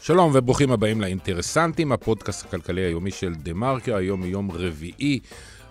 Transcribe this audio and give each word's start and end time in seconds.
שלום 0.00 0.30
וברוכים 0.34 0.72
הבאים 0.72 1.00
לאינטרסנטים, 1.00 1.92
הפודקאסט 1.92 2.46
הכלכלי 2.46 2.80
היומי 2.80 3.10
של 3.10 3.34
דה 3.34 3.52
מרקר, 3.52 3.96
היום 3.96 4.24
יום 4.24 4.50
רביעי, 4.50 5.20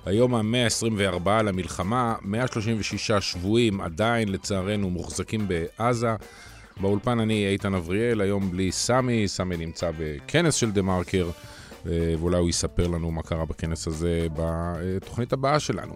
היום 0.06 0.36
ה-124 0.36 1.30
למלחמה, 1.30 2.16
136 2.22 3.12
שבויים 3.12 3.82
עדיין 3.82 4.30
לצערנו 4.30 4.90
מוחזקים 4.90 5.48
בעזה. 5.48 6.16
באולפן 6.82 7.20
אני 7.20 7.48
איתן 7.48 7.74
אבריאל, 7.74 8.22
היום 8.22 8.52
בלי 8.52 8.72
סמי, 8.72 9.28
סמי 9.28 9.58
נמצא 9.58 9.92
בכנס 9.98 10.56
של 10.56 10.72
דה 10.72 10.82
מרקר, 10.82 11.30
ואולי 11.86 12.38
הוא 12.38 12.50
יספר 12.50 12.88
לנו 12.88 13.12
מה 13.12 13.24
קרה 13.24 13.46
בכנס 13.46 13.88
הזה 13.88 14.28
בתוכנית 14.36 15.34
הבאה 15.34 15.60
שלנו. 15.60 15.94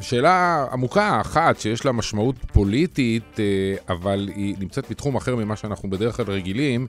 שאלה 0.00 0.66
עמוקה 0.72 1.20
אחת 1.20 1.60
שיש 1.60 1.84
לה 1.84 1.92
משמעות 1.92 2.36
פוליטית, 2.52 3.40
אבל 3.88 4.28
היא 4.34 4.54
נמצאת 4.58 4.90
בתחום 4.90 5.16
אחר 5.16 5.36
ממה 5.36 5.56
שאנחנו 5.56 5.90
בדרך 5.90 6.16
כלל 6.16 6.26
רגילים, 6.30 6.86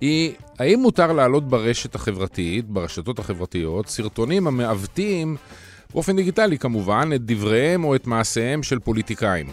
היא 0.00 0.32
האם 0.58 0.78
מותר 0.80 1.12
להעלות 1.12 1.48
ברשת 1.48 1.94
החברתית, 1.94 2.64
ברשתות 2.64 3.18
החברתיות, 3.18 3.88
סרטונים 3.88 4.46
המעוותים, 4.46 5.36
באופן 5.94 6.16
דיגיטלי 6.16 6.58
כמובן, 6.58 7.10
את 7.14 7.20
דבריהם 7.24 7.84
או 7.84 7.94
את 7.94 8.06
מעשיהם 8.06 8.62
של 8.62 8.78
פוליטיקאים. 8.78 9.46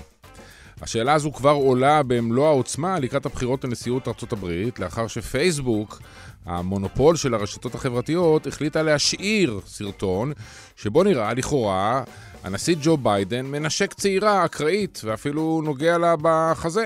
השאלה 0.82 1.14
הזו 1.14 1.32
כבר 1.32 1.52
עולה 1.52 2.04
במלוא 2.04 2.48
העוצמה 2.48 3.00
לקראת 3.00 3.26
הבחירות 3.26 3.64
לנשיאות 3.64 4.08
ארצות 4.08 4.34
הברית, 4.34 4.80
לאחר 4.80 5.08
שפייסבוק, 5.08 6.02
המונופול 6.46 7.16
של 7.16 7.34
הרשתות 7.34 7.76
החברתיות, 7.76 8.48
החליטה 8.48 8.84
להשאיר 8.84 9.60
סרטון 9.66 10.34
שבו 10.76 11.04
נראה 11.04 11.34
לכאורה 11.34 12.04
הנשיא 12.44 12.76
ג'ו 12.82 12.98
ביידן 12.98 13.46
מנשק 13.46 13.94
צעירה 13.94 14.46
אקראית 14.46 15.02
ואפילו 15.04 15.62
נוגע 15.66 15.98
לה 15.98 16.16
בחזה. 16.22 16.86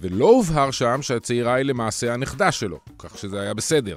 ולא 0.00 0.26
הובהר 0.26 0.70
שם 0.70 1.02
שהצעירה 1.02 1.54
היא 1.54 1.64
למעשה 1.64 2.14
הנכדה 2.14 2.52
שלו, 2.52 2.78
כך 2.98 3.18
שזה 3.18 3.40
היה 3.40 3.54
בסדר. 3.54 3.96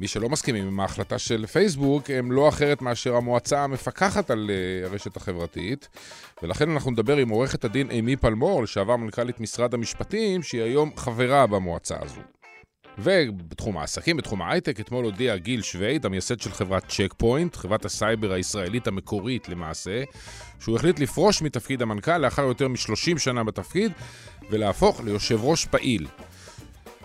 מי 0.00 0.08
שלא 0.08 0.28
מסכימים 0.28 0.66
עם 0.66 0.80
ההחלטה 0.80 1.18
של 1.18 1.46
פייסבוק 1.46 2.10
הם 2.10 2.32
לא 2.32 2.48
אחרת 2.48 2.82
מאשר 2.82 3.16
המועצה 3.16 3.64
המפקחת 3.64 4.30
על 4.30 4.50
uh, 4.50 4.88
הרשת 4.88 5.16
החברתית, 5.16 5.88
ולכן 6.42 6.70
אנחנו 6.70 6.90
נדבר 6.90 7.16
עם 7.16 7.28
עורכת 7.28 7.64
הדין 7.64 7.90
אימי 7.90 8.16
פלמור, 8.16 8.62
לשעבר 8.62 8.96
מנכ"לית 8.96 9.40
משרד 9.40 9.74
המשפטים, 9.74 10.42
שהיא 10.42 10.62
היום 10.62 10.90
חברה 10.96 11.46
במועצה 11.46 11.96
הזו. 12.00 12.39
ובתחום 13.02 13.78
העסקים, 13.78 14.16
בתחום 14.16 14.42
ההייטק, 14.42 14.80
אתמול 14.80 15.04
הודיע 15.04 15.36
גיל 15.36 15.62
שווייד, 15.62 16.06
המייסד 16.06 16.40
של 16.40 16.50
חברת 16.50 16.88
צ'ק 16.88 17.14
פוינט, 17.16 17.56
חברת 17.56 17.84
הסייבר 17.84 18.32
הישראלית 18.32 18.86
המקורית 18.86 19.48
למעשה, 19.48 20.02
שהוא 20.60 20.76
החליט 20.76 20.98
לפרוש 20.98 21.42
מתפקיד 21.42 21.82
המנכ"ל 21.82 22.18
לאחר 22.18 22.42
יותר 22.42 22.68
מ-30 22.68 23.18
שנה 23.18 23.44
בתפקיד, 23.44 23.92
ולהפוך 24.50 25.00
ליושב 25.00 25.38
ראש 25.42 25.64
פעיל. 25.64 26.06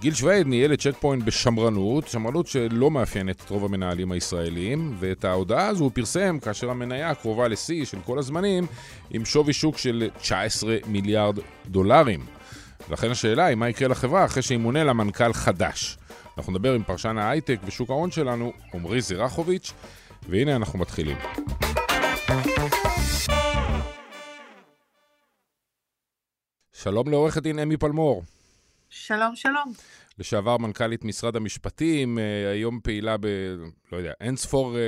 גיל 0.01 0.13
שווייד 0.13 0.47
ניהל 0.47 0.73
את 0.73 0.81
צ'ק 0.81 0.95
פוינט 0.99 1.23
בשמרנות, 1.23 2.07
שמרנות 2.07 2.47
שלא 2.47 2.91
מאפיינת 2.91 3.41
את 3.45 3.49
רוב 3.49 3.65
המנהלים 3.65 4.11
הישראלים, 4.11 4.95
ואת 4.99 5.25
ההודעה 5.25 5.67
הזו 5.67 5.83
הוא 5.83 5.91
פרסם 5.93 6.39
כאשר 6.39 6.69
המניה 6.69 7.15
קרובה 7.15 7.47
לשיא 7.47 7.85
של 7.85 7.97
כל 8.05 8.19
הזמנים, 8.19 8.67
עם 9.09 9.25
שווי 9.25 9.53
שוק 9.53 9.77
של 9.77 10.09
19 10.19 10.77
מיליארד 10.87 11.39
דולרים. 11.65 12.34
ולכן 12.89 13.11
השאלה 13.11 13.45
היא 13.45 13.55
מה 13.55 13.69
יקרה 13.69 13.87
לחברה 13.87 14.25
אחרי 14.25 14.41
שימונה 14.41 14.83
לה 14.83 14.93
מנכ"ל 14.93 15.33
חדש. 15.33 15.97
אנחנו 16.37 16.51
נדבר 16.53 16.73
עם 16.73 16.83
פרשן 16.83 17.17
ההייטק 17.17 17.59
ושוק 17.65 17.89
ההון 17.89 18.11
שלנו, 18.11 18.53
עמרי 18.73 19.01
זירחוביץ', 19.01 19.73
והנה 20.29 20.55
אנחנו 20.55 20.79
מתחילים. 20.79 21.17
שלום 26.73 27.09
לעורכת 27.09 27.41
דין 27.41 27.59
אמי 27.59 27.77
פלמור. 27.77 28.23
שלום, 28.89 29.35
שלום. 29.35 29.73
לשעבר 30.19 30.57
מנכ"לית 30.57 31.03
משרד 31.03 31.35
המשפטים, 31.35 32.19
אה, 32.19 32.51
היום 32.51 32.79
פעילה 32.83 33.17
ב... 33.17 33.27
לא 33.95 33.99
יודע, 33.99 34.13
אין 34.21 34.35
ספור 34.35 34.77
אה, 34.77 34.81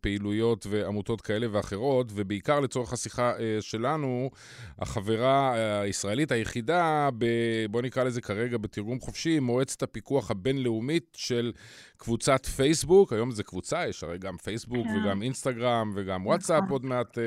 פעילויות 0.00 0.66
ועמותות 0.70 1.20
כאלה 1.20 1.46
ואחרות, 1.50 2.06
ובעיקר 2.14 2.60
לצורך 2.60 2.92
השיחה 2.92 3.32
אה, 3.38 3.58
שלנו, 3.60 4.30
החברה 4.78 5.54
הישראלית 5.80 6.32
היחידה, 6.32 7.08
ב... 7.18 7.26
בוא 7.70 7.82
נקרא 7.82 8.04
לזה 8.04 8.20
כרגע 8.20 8.58
בתרגום 8.58 9.00
חופשי, 9.00 9.40
מועצת 9.40 9.82
הפיקוח 9.82 10.30
הבינלאומית 10.30 11.16
של 11.16 11.52
קבוצת 11.96 12.46
פייסבוק. 12.46 13.12
היום 13.12 13.30
זה 13.30 13.42
קבוצה, 13.42 13.88
יש 13.88 14.04
הרי 14.04 14.18
גם 14.18 14.36
פייסבוק 14.36 14.86
כן. 14.86 14.96
וגם 14.96 15.22
אינסטגרם 15.22 15.92
וגם 15.94 16.26
וואטסאפ 16.26 16.56
נכון. 16.56 16.70
עוד 16.70 16.84
מעט. 16.84 17.18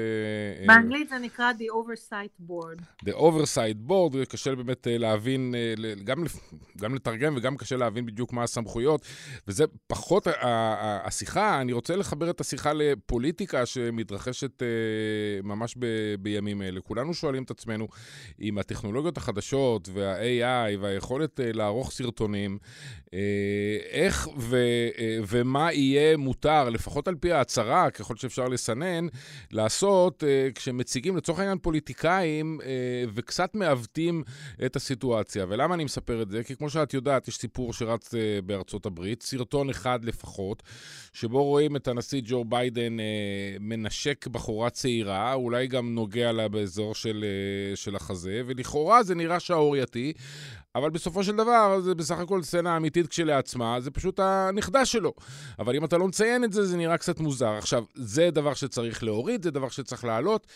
באנגלית 0.67 1.09
זה 1.09 1.17
נקרא 1.17 1.51
The 1.51 1.73
Oversight 1.73 2.49
Board. 2.49 3.05
The 3.05 3.13
Oversight 3.13 3.89
Board, 3.89 4.25
קשה 4.29 4.55
באמת 4.55 4.87
להבין, 4.89 5.55
גם, 6.03 6.23
גם 6.77 6.95
לתרגם 6.95 7.33
וגם 7.37 7.57
קשה 7.57 7.75
להבין 7.75 8.05
בדיוק 8.05 8.33
מה 8.33 8.43
הסמכויות, 8.43 9.05
וזה 9.47 9.63
פחות 9.87 10.27
השיחה, 10.41 11.24
אני 11.37 11.73
רוצה 11.73 11.95
לחבר 11.95 12.29
את 12.29 12.41
השיחה 12.41 12.73
לפוליטיקה 12.73 13.65
שמתרחשת 13.65 14.63
אה, 14.63 14.67
ממש 15.43 15.75
ב, 15.79 15.85
בימים 16.19 16.61
אלה. 16.61 16.81
כולנו 16.81 17.13
שואלים 17.13 17.43
את 17.43 17.51
עצמנו, 17.51 17.87
אם 18.41 18.57
הטכנולוגיות 18.57 19.17
החדשות 19.17 19.89
וה-AI 19.93 20.77
והיכולת 20.79 21.39
אה, 21.39 21.51
לערוך 21.53 21.91
סרטונים, 21.91 22.57
אה, 23.13 23.19
איך 23.89 24.27
ו, 24.37 24.57
ומה 25.27 25.73
יהיה 25.73 26.17
מותר, 26.17 26.69
לפחות 26.69 27.07
על 27.07 27.15
פי 27.15 27.31
ההצהרה, 27.31 27.89
ככל 27.89 28.15
שאפשר 28.15 28.47
לסנן, 28.47 29.07
לעשות 29.51 30.23
כשמציגים 30.55 31.17
לצורך 31.17 31.39
העניין 31.39 31.57
פוליטיקאים 31.57 32.59
וקצת 33.13 33.55
מעוותים 33.55 34.23
את 34.65 34.75
הסיטואציה. 34.75 35.45
ולמה 35.49 35.75
אני 35.75 35.83
מספר 35.83 36.21
את 36.21 36.29
זה? 36.31 36.43
כי 36.43 36.55
כמו 36.55 36.69
שאת 36.69 36.93
יודעת, 36.93 37.27
יש 37.27 37.37
סיפור 37.37 37.73
שרץ 37.73 38.13
בארצות 38.45 38.85
הברית, 38.85 39.21
סרטון 39.23 39.69
אחד 39.69 40.05
לפחות, 40.05 40.63
שבו 41.15 41.43
רואים 41.43 41.75
את 41.75 41.87
הנשיא 41.87 42.21
ג'ו 42.25 42.45
ביידן 42.45 42.99
אה, 42.99 43.05
מנשק 43.59 44.27
בחורה 44.27 44.69
צעירה, 44.69 45.33
אולי 45.33 45.67
גם 45.67 45.95
נוגע 45.95 46.31
לה 46.31 46.47
באזור 46.47 46.95
של, 46.95 47.25
אה, 47.25 47.75
של 47.75 47.95
החזה, 47.95 48.41
ולכאורה 48.45 49.03
זה 49.03 49.15
נראה 49.15 49.39
שערורייתי, 49.39 50.13
אבל 50.75 50.89
בסופו 50.89 51.23
של 51.23 51.35
דבר 51.35 51.79
זה 51.81 51.95
בסך 51.95 52.19
הכל 52.19 52.43
סצנה 52.43 52.77
אמיתית 52.77 53.07
כשלעצמה, 53.07 53.81
זה 53.81 53.91
פשוט 53.91 54.19
הנכדה 54.19 54.85
שלו. 54.85 55.13
אבל 55.59 55.75
אם 55.75 55.85
אתה 55.85 55.97
לא 55.97 56.07
מציין 56.07 56.43
את 56.43 56.53
זה, 56.53 56.65
זה 56.65 56.77
נראה 56.77 56.97
קצת 56.97 57.19
מוזר. 57.19 57.51
עכשיו, 57.51 57.83
זה 57.95 58.29
דבר 58.31 58.53
שצריך 58.53 59.03
להוריד, 59.03 59.43
זה 59.43 59.51
דבר 59.51 59.69
שצריך 59.69 60.03
להעלות. 60.03 60.47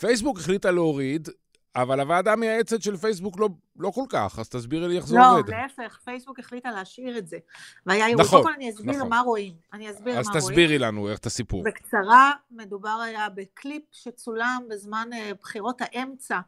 פייסבוק 0.00 0.38
החליטה 0.38 0.70
להוריד, 0.70 1.28
אבל 1.76 2.00
הוועדה 2.00 2.32
המייעצת 2.32 2.82
של 2.82 2.96
פייסבוק 2.96 3.38
לא, 3.38 3.48
לא 3.76 3.90
כל 3.90 4.04
כך, 4.08 4.38
אז 4.38 4.48
תסבירי 4.48 4.88
לי 4.88 4.96
איך 4.96 5.06
זה 5.06 5.16
לא, 5.16 5.38
עובד. 5.38 5.50
לא, 5.50 5.56
להפך, 5.56 5.98
פייסבוק 6.04 6.38
החליטה 6.38 6.70
להשאיר 6.70 7.18
את 7.18 7.28
זה. 7.28 7.38
והיה 7.86 8.06
ערעור. 8.06 8.20
נכון, 8.22 8.42
קודם 8.42 8.44
כל 8.44 8.52
אני 8.52 8.70
אסביר 8.70 8.96
נכון. 8.96 9.08
מה 9.08 9.20
רואים. 9.20 9.54
אני 9.72 9.90
אסביר 9.90 10.14
מה 10.14 10.20
רואים. 10.20 10.36
אז 10.36 10.44
תסבירי 10.44 10.78
לנו 10.78 11.08
איך 11.08 11.18
את 11.18 11.26
הסיפור. 11.26 11.64
בקצרה, 11.64 12.32
מדובר 12.50 12.98
היה 13.04 13.28
בקליפ 13.28 13.82
שצולם 13.92 14.62
בזמן 14.70 15.08
uh, 15.12 15.34
בחירות 15.40 15.80
האמצע 15.80 16.40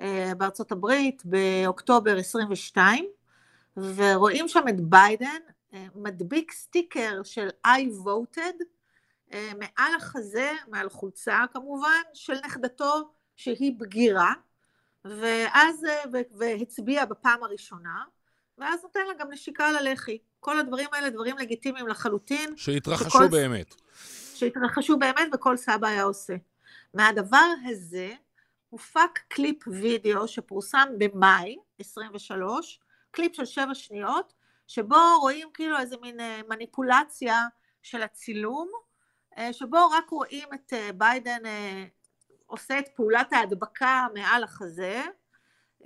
uh, 0.00 0.04
בארצות 0.38 0.72
הברית, 0.72 1.22
באוקטובר 1.24 2.16
22, 2.16 3.06
ורואים 3.76 4.48
שם 4.48 4.68
את 4.68 4.80
ביידן 4.80 5.40
uh, 5.72 5.76
מדביק 5.94 6.52
סטיקר 6.52 7.22
של 7.24 7.48
I 7.66 8.06
voted, 8.06 8.64
מעל 9.32 9.94
החזה, 9.96 10.52
מעל 10.68 10.88
חולצה 10.88 11.38
כמובן, 11.52 12.02
של 12.14 12.34
נכדתו 12.44 13.10
שהיא 13.36 13.72
בגירה. 13.78 14.32
ואז, 15.04 15.84
אה, 15.84 16.20
והצביע 16.32 17.04
בפעם 17.04 17.42
הראשונה, 17.42 18.04
ואז 18.58 18.82
נותן 18.82 19.00
לה 19.08 19.14
גם 19.18 19.32
נשיקה 19.32 19.68
על 19.68 19.76
הלחי. 19.76 20.18
כל 20.40 20.58
הדברים 20.58 20.88
האלה 20.92 21.10
דברים 21.10 21.38
לגיטימיים 21.38 21.88
לחלוטין. 21.88 22.56
שהתרחשו 22.56 23.10
שכל, 23.10 23.28
באמת. 23.28 23.74
שהתרחשו 24.34 24.96
באמת 24.96 25.28
וכל 25.32 25.56
סבא 25.56 25.88
היה 25.88 26.02
עושה. 26.02 26.34
מהדבר 26.94 27.46
הזה 27.64 28.12
הופק 28.68 29.18
קליפ 29.28 29.68
וידאו 29.68 30.28
שפורסם 30.28 30.88
במאי 30.98 31.56
23, 31.78 32.80
קליפ 33.10 33.36
של 33.36 33.44
שבע 33.44 33.74
שניות, 33.74 34.32
שבו 34.66 34.96
רואים 35.20 35.48
כאילו 35.54 35.78
איזה 35.78 35.96
מין 36.02 36.20
אה, 36.20 36.40
מניפולציה 36.48 37.40
של 37.82 38.02
הצילום, 38.02 38.70
אה, 39.38 39.52
שבו 39.52 39.90
רק 39.90 40.10
רואים 40.10 40.48
את 40.54 40.72
ביידן 40.96 41.42
עושה 42.52 42.78
את 42.78 42.88
פעולת 42.94 43.32
ההדבקה 43.32 44.06
מעל 44.14 44.44
החזה, 44.44 45.02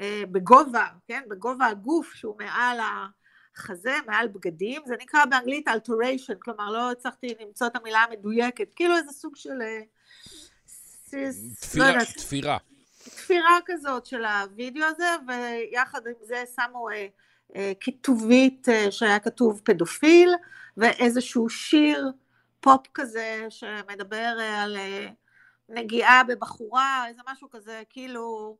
אה, 0.00 0.22
בגובה, 0.32 0.86
כן, 1.08 1.22
בגובה 1.28 1.66
הגוף 1.66 2.14
שהוא 2.14 2.36
מעל 2.38 2.78
החזה, 2.80 3.96
מעל 4.06 4.28
בגדים, 4.28 4.82
זה 4.86 4.94
נקרא 5.00 5.24
באנגלית 5.24 5.68
alteration, 5.68 6.34
כלומר 6.38 6.70
לא 6.70 6.90
הצלחתי 6.90 7.34
למצוא 7.40 7.66
את 7.66 7.76
המילה 7.76 7.98
המדויקת, 7.98 8.68
כאילו 8.76 8.96
איזה 8.96 9.12
סוג 9.12 9.36
של... 9.36 9.62
אה, 9.62 9.80
תפירה, 11.60 11.96
לא 11.96 12.04
תפירה. 12.04 12.58
תפירה 12.98 13.58
כזאת 13.66 14.06
של 14.06 14.24
הווידאו 14.24 14.84
הזה, 14.84 15.08
ויחד 15.26 16.06
עם 16.06 16.14
זה 16.22 16.44
שמו 16.56 16.90
אה, 16.90 17.06
אה, 17.56 17.72
כיתובית 17.80 18.68
אה, 18.68 18.90
שהיה 18.90 19.18
כתוב 19.18 19.60
פדופיל, 19.64 20.30
ואיזשהו 20.76 21.48
שיר 21.48 22.10
פופ 22.60 22.86
כזה 22.94 23.46
שמדבר 23.48 24.36
אה, 24.40 24.62
על... 24.62 24.76
אה, 24.76 25.08
נגיעה 25.68 26.24
בבחורה, 26.24 27.04
איזה 27.08 27.22
משהו 27.32 27.50
כזה, 27.50 27.82
כאילו, 27.88 28.56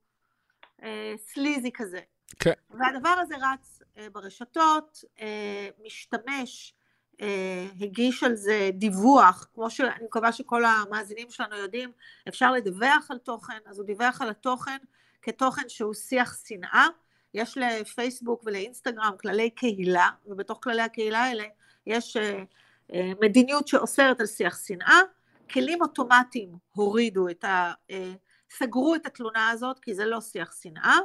אה, 0.83 1.15
סליזי 1.19 1.71
כזה. 1.75 2.01
כן. 2.39 2.53
והדבר 2.71 3.09
הזה 3.09 3.35
רץ 3.37 3.83
אה, 3.99 4.11
ברשתות, 4.11 5.05
אה, 5.21 5.69
משתמש 5.85 6.75
אה, 7.21 7.67
הגיש 7.81 8.23
על 8.23 8.35
זה 8.35 8.71
דיווח, 8.73 9.49
כמו 9.55 9.71
שאני 9.71 10.05
מקווה 10.05 10.33
שכל 10.33 10.65
המאזינים 10.65 11.31
שלנו 11.31 11.57
יודעים, 11.57 11.93
אפשר 12.29 12.53
לדווח 12.53 13.11
על 13.11 13.19
תוכן, 13.19 13.59
אז 13.67 13.79
הוא 13.79 13.87
דיווח 13.87 14.23
על 14.23 14.31
התוכן 14.31 14.77
כתוכן 15.23 15.69
שהוא 15.69 15.95
שיח 15.95 16.37
שנאה. 16.47 16.87
יש 17.35 17.59
לפייסבוק 17.59 18.43
ולאינסטגרם 18.47 19.13
כללי 19.21 19.51
קהילה, 19.51 20.09
ובתוך 20.27 20.59
כללי 20.63 20.83
הקהילה 20.83 21.19
האלה 21.19 21.45
יש 21.87 22.17
אה, 22.17 22.43
אה, 22.95 23.13
מדיניות 23.21 23.69
שאוסרת 23.69 24.21
על 24.21 24.27
שיח 24.27 24.67
שנאה. 24.67 25.01
כלים 25.51 25.83
אוטומטיים 25.83 26.53
הורידו 26.73 27.29
את 27.29 27.45
ה... 27.45 27.73
סגרו 28.51 28.95
את 28.95 29.07
התלונה 29.07 29.51
הזאת, 29.51 29.79
כי 29.79 29.95
זה 29.95 30.07
לא 30.07 30.21
שיח 30.21 30.53
שנאה. 30.63 30.97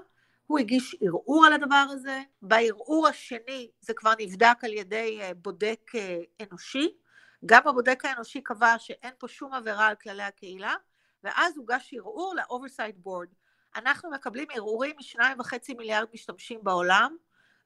הוא 0.47 0.59
הגיש 0.59 0.95
ערעור 1.01 1.45
על 1.45 1.53
הדבר 1.53 1.85
הזה, 1.89 2.21
בערעור 2.41 3.07
השני 3.07 3.71
זה 3.79 3.93
כבר 3.93 4.13
נבדק 4.19 4.57
על 4.63 4.73
ידי 4.73 5.19
אה, 5.21 5.31
בודק 5.33 5.91
אה, 5.95 6.17
אנושי, 6.41 6.97
גם 7.45 7.67
הבודק 7.67 8.05
האנושי 8.05 8.41
קבע 8.41 8.75
שאין 8.77 9.13
פה 9.17 9.27
שום 9.27 9.53
עבירה 9.53 9.87
על 9.87 9.95
כללי 9.95 10.23
הקהילה, 10.23 10.75
ואז 11.23 11.57
הוגש 11.57 11.93
ערעור 11.97 12.33
ל-oversight 12.35 13.07
board. 13.07 13.35
אנחנו 13.75 14.11
מקבלים 14.11 14.47
ערעורים 14.53 14.95
משניים 14.99 15.39
וחצי 15.39 15.73
מיליארד 15.73 16.07
משתמשים 16.13 16.59
בעולם, 16.63 17.17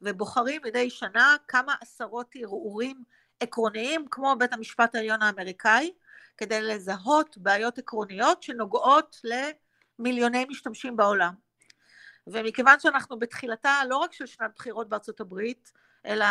ובוחרים 0.02 0.62
מדי 0.66 0.90
שנה 0.90 1.36
כמה 1.48 1.76
עשרות 1.82 2.36
ערעורים 2.36 3.04
עקרוניים, 3.40 4.06
כמו 4.12 4.36
בית 4.40 4.54
המשפט 4.54 4.96
העליון 4.96 5.22
האמריקאי, 5.22 5.92
כדי 6.38 6.62
לזהות 6.62 7.38
בעיות 7.38 7.78
עקרוניות 7.78 8.44
שנוגעות 8.44 9.22
למיליוני 10.00 10.46
משתמשים 10.50 10.98
בעולם. 10.98 11.34
ומכיוון 12.28 12.80
שאנחנו 12.80 13.20
בתחילתה 13.20 13.82
לא 13.90 13.98
רק 13.98 14.14
של 14.14 14.26
שנת 14.26 14.52
בחירות 14.56 14.90
בארצות 14.90 15.20
הברית, 15.20 15.72
אלא 16.06 16.26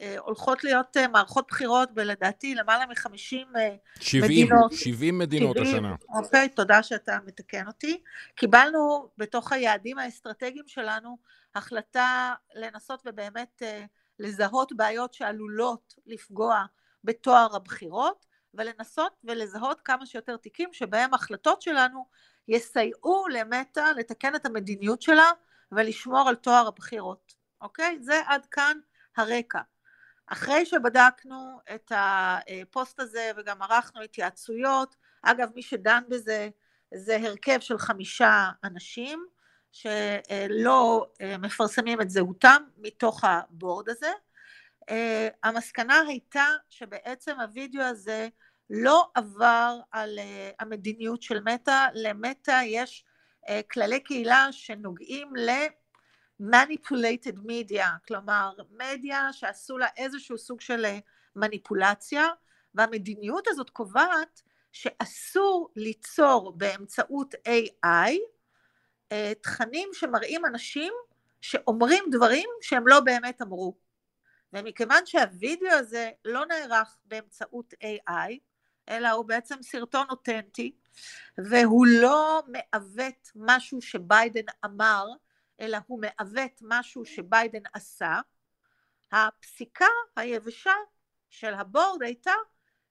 אה, 0.00 0.18
הולכות 0.18 0.64
להיות 0.64 0.96
אה, 0.96 1.08
מערכות 1.08 1.46
בחירות 1.48 1.94
בלדעתי 1.94 2.54
למעלה 2.54 2.86
מ-50 2.86 3.56
אה, 3.56 3.76
מדינות. 4.22 4.72
70 4.72 5.18
מדינות 5.18 5.56
70, 5.56 5.74
השנה. 5.74 5.94
אוקיי, 6.08 6.48
תודה 6.48 6.82
שאתה 6.82 7.18
מתקן 7.26 7.66
אותי. 7.66 8.02
קיבלנו 8.34 9.08
בתוך 9.18 9.52
היעדים 9.52 9.98
האסטרטגיים 9.98 10.64
שלנו 10.66 11.18
החלטה 11.54 12.34
לנסות 12.54 13.02
ובאמת 13.06 13.62
לזהות 14.18 14.72
בעיות 14.72 15.14
שעלולות 15.14 15.94
לפגוע 16.06 16.64
בתואר 17.04 17.56
הבחירות, 17.56 18.26
ולנסות 18.54 19.12
ולזהות 19.24 19.80
כמה 19.80 20.06
שיותר 20.06 20.36
תיקים 20.36 20.72
שבהם 20.72 21.14
החלטות 21.14 21.62
שלנו 21.62 22.06
יסייעו 22.48 23.28
למטא 23.28 23.92
לתקן 23.96 24.34
את 24.34 24.46
המדיניות 24.46 25.02
שלה 25.02 25.30
ולשמור 25.72 26.28
על 26.28 26.34
טוהר 26.34 26.66
הבחירות, 26.66 27.34
אוקיי? 27.60 27.98
זה 28.00 28.20
עד 28.26 28.46
כאן 28.46 28.78
הרקע. 29.16 29.60
אחרי 30.26 30.66
שבדקנו 30.66 31.60
את 31.74 31.92
הפוסט 31.94 33.00
הזה 33.00 33.30
וגם 33.36 33.62
ערכנו 33.62 34.02
התייעצויות, 34.02 34.96
אגב 35.22 35.48
מי 35.54 35.62
שדן 35.62 36.02
בזה 36.08 36.48
זה 36.94 37.16
הרכב 37.16 37.60
של 37.60 37.78
חמישה 37.78 38.50
אנשים 38.64 39.26
שלא 39.72 41.06
אה, 41.20 41.38
מפרסמים 41.38 42.00
את 42.00 42.10
זהותם 42.10 42.62
מתוך 42.78 43.24
הבורד 43.24 43.88
הזה. 43.88 44.10
אה, 44.90 45.28
המסקנה 45.42 46.00
הייתה 46.08 46.46
שבעצם 46.68 47.40
הווידאו 47.40 47.82
הזה 47.82 48.28
לא 48.70 49.10
עבר 49.14 49.80
על 49.90 50.18
uh, 50.18 50.22
המדיניות 50.60 51.22
של 51.22 51.40
מטא, 51.44 51.86
למטא 51.94 52.60
יש 52.64 53.04
uh, 53.46 53.50
כללי 53.70 54.00
קהילה 54.00 54.48
שנוגעים 54.50 55.32
ל-manipulated 55.36 57.36
media, 57.36 57.86
כלומר 58.08 58.52
מדיה 58.70 59.32
שעשו 59.32 59.78
לה 59.78 59.86
איזשהו 59.96 60.38
סוג 60.38 60.60
של 60.60 60.86
מניפולציה, 61.36 62.26
והמדיניות 62.74 63.48
הזאת 63.48 63.70
קובעת 63.70 64.42
שאסור 64.72 65.70
ליצור 65.76 66.52
באמצעות 66.56 67.34
AI 67.34 68.12
תכנים 69.42 69.88
שמראים 69.92 70.46
אנשים 70.46 70.92
שאומרים 71.40 72.04
דברים 72.10 72.48
שהם 72.60 72.86
לא 72.86 73.00
באמת 73.00 73.42
אמרו. 73.42 73.89
ומכיוון 74.52 75.06
שהווידאו 75.06 75.68
הזה 75.70 76.10
לא 76.24 76.46
נערך 76.46 76.96
באמצעות 77.04 77.74
AI, 77.74 78.32
אלא 78.88 79.08
הוא 79.08 79.24
בעצם 79.24 79.62
סרטון 79.62 80.06
אותנטי, 80.10 80.72
והוא 81.38 81.86
לא 81.86 82.42
מעוות 82.46 83.30
משהו 83.34 83.82
שביידן 83.82 84.44
אמר, 84.64 85.06
אלא 85.60 85.78
הוא 85.86 86.00
מעוות 86.00 86.60
משהו 86.62 87.04
שביידן 87.04 87.62
עשה. 87.72 88.20
הפסיקה 89.12 89.86
היבשה 90.16 90.74
של 91.30 91.54
הבורד 91.54 92.02
הייתה 92.02 92.32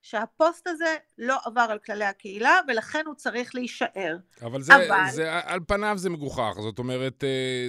שהפוסט 0.02 0.68
הזה 0.68 0.96
לא 1.18 1.38
עבר 1.46 1.68
על 1.70 1.80
כללי 1.80 2.06
הקהילה, 2.06 2.60
ולכן 2.68 3.04
הוא 3.06 3.16
צריך 3.16 3.56
להישאר. 3.56 4.18
אבל 4.42 4.62
זה, 4.62 4.76
אבל... 4.76 5.12
זה 5.12 5.40
על 5.44 5.60
פניו 5.68 5.98
זה 5.98 6.10
מגוחך. 6.10 6.54
זאת 6.60 6.80
אומרת, 6.80 7.24
אה, 7.24 7.68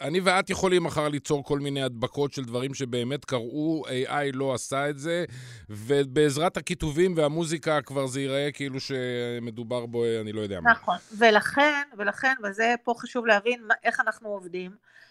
אני 0.00 0.20
ואת 0.20 0.50
יכולים 0.50 0.84
מחר 0.84 1.08
ליצור 1.08 1.44
כל 1.44 1.58
מיני 1.58 1.82
הדבקות 1.82 2.32
של 2.32 2.44
דברים 2.44 2.74
שבאמת 2.74 3.24
קראו, 3.24 3.84
AI 3.86 4.32
לא 4.36 4.54
עשה 4.54 4.90
את 4.90 4.98
זה, 4.98 5.24
ובעזרת 5.70 6.56
הכיתובים 6.56 7.16
והמוזיקה 7.16 7.82
כבר 7.82 8.06
זה 8.06 8.20
ייראה 8.20 8.48
כאילו 8.52 8.80
שמדובר 8.80 9.86
בו, 9.86 10.04
אני 10.20 10.32
לא 10.32 10.40
יודע 10.40 10.60
מה. 10.60 10.70
נכון, 10.70 10.96
ולכן, 11.18 11.82
ולכן, 11.98 12.34
וזה 12.44 12.74
פה 12.84 12.94
חשוב 12.98 13.26
להבין 13.26 13.68
איך 13.84 14.00
אנחנו 14.00 14.28
עובדים, 14.28 14.70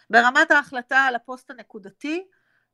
ברמת 0.09 0.51
ההחלטה 0.51 0.99
על 0.99 1.15
הפוסט 1.15 1.51
הנקודתי, 1.51 2.23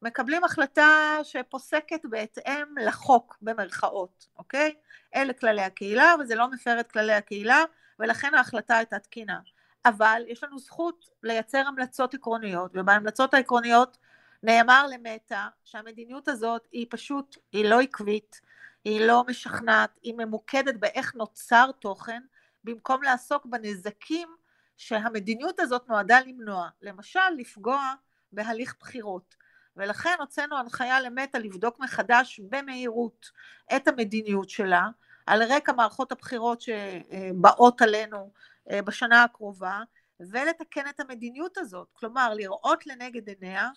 מקבלים 0.02 0.44
החלטה 0.44 1.18
שפוסקת 1.24 2.06
בהתאם 2.06 2.78
לחוק 2.86 3.38
במרכאות, 3.42 4.28
אוקיי? 4.38 4.76
אלה 5.16 5.34
כללי 5.34 5.62
הקהילה 5.62 6.16
וזה 6.20 6.36
לא 6.36 6.52
מפר 6.52 6.80
את 6.80 6.92
כללי 6.92 7.14
הקהילה 7.14 7.64
ולכן 8.00 8.36
ההחלטה 8.36 8.78
הייתה 8.78 9.00
תקינה. 9.00 9.40
אבל 9.86 10.24
יש 10.28 10.44
לנו 10.44 10.60
זכות 10.60 11.10
לייצר 11.24 11.64
המלצות 11.68 12.14
עקרוניות 12.14 12.72
ובהמלצות 12.74 13.34
העקרוניות 13.34 13.98
נאמר 14.44 14.88
למטה 14.88 15.48
שהמדיניות 15.64 16.28
הזאת 16.28 16.68
היא 16.72 16.88
פשוט, 16.90 17.38
היא 17.52 17.66
לא 17.66 17.82
עקבית, 17.82 18.42
היא 18.86 19.08
לא 19.08 19.24
משכנעת, 19.28 20.00
היא 20.04 20.14
ממוקדת 20.18 20.76
באיך 20.76 21.16
נוצר 21.16 21.72
תוכן 21.80 22.22
במקום 22.64 23.04
לעסוק 23.04 23.46
בנזקים 23.46 24.30
שהמדיניות 24.78 25.60
הזאת 25.60 25.88
נועדה 25.88 26.20
למנוע, 26.20 26.70
למשל 26.82 27.30
לפגוע 27.38 27.94
בהליך 28.32 28.76
בחירות. 28.80 29.36
ולכן 29.78 30.16
הוצאנו 30.20 30.58
הנחיה 30.58 31.02
למטה 31.02 31.40
לבדוק 31.40 31.80
מחדש 31.80 32.40
במהירות 32.50 33.32
את 33.76 33.88
המדיניות 33.88 34.50
שלה, 34.50 34.88
על 35.26 35.44
רקע 35.44 35.74
מערכות 35.74 36.12
הבחירות 36.12 36.62
שבאות 36.62 37.82
עלינו 37.82 38.32
אה, 38.72 38.82
בשנה 38.82 39.24
הקרובה, 39.24 39.82
ולתקן 40.20 40.90
את 40.90 41.00
המדיניות 41.00 41.58
הזאת, 41.58 41.88
כלומר 41.94 42.34
לראות 42.34 42.88
לנגד 42.88 43.28
עיניה 43.28 43.70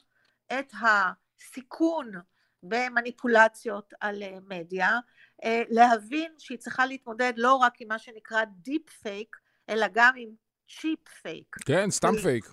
את 0.53 0.73
הסיכון 0.83 2.11
במניפולציות 2.63 3.95
על 4.01 4.23
אה, 4.23 4.39
מדיה, 4.49 4.99
אה, 5.45 5.63
להבין 5.69 6.33
שהיא 6.39 6.59
צריכה 6.59 6.87
להתמודד 6.87 7.33
לא 7.37 7.55
רק 7.55 7.81
עם 7.81 7.89
מה 7.89 7.99
שנקרא 7.99 8.45
deep 8.45 8.91
fake, 8.91 9.37
אלא 9.69 9.87
גם 9.93 10.13
עם 10.17 10.29
cheap 10.81 11.09
fake. 11.23 11.57
כן, 11.67 11.91
סתם 11.91 12.13
פייק. 12.23 12.45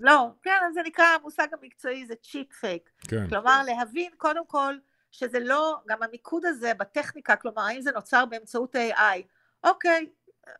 לא, 0.00 0.30
כן, 0.42 0.60
זה 0.74 0.80
נקרא, 0.82 1.04
המושג 1.04 1.46
המקצועי 1.52 2.06
זה 2.06 2.14
cheap 2.14 2.52
fake. 2.52 2.90
כן. 3.08 3.28
כלומר, 3.28 3.62
להבין 3.66 4.12
קודם 4.16 4.46
כל 4.46 4.74
שזה 5.10 5.40
לא, 5.40 5.76
גם 5.88 6.02
המיקוד 6.02 6.44
הזה 6.46 6.74
בטכניקה, 6.74 7.36
כלומר, 7.36 7.62
האם 7.62 7.80
זה 7.80 7.92
נוצר 7.92 8.26
באמצעות 8.26 8.76
AI. 8.76 9.22
אוקיי, 9.64 10.10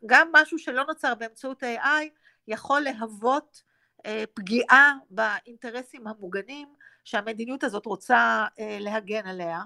גם 0.06 0.28
משהו 0.32 0.58
שלא 0.58 0.84
נוצר 0.84 1.14
באמצעות 1.14 1.62
AI 1.62 2.08
יכול 2.48 2.80
להוות 2.80 3.62
אה, 4.06 4.24
פגיעה 4.34 4.94
באינטרסים 5.10 6.06
המוגנים 6.06 6.68
שהמדיניות 7.04 7.64
הזאת 7.64 7.86
רוצה 7.86 8.46
אה, 8.58 8.76
להגן 8.80 9.26
עליה, 9.26 9.60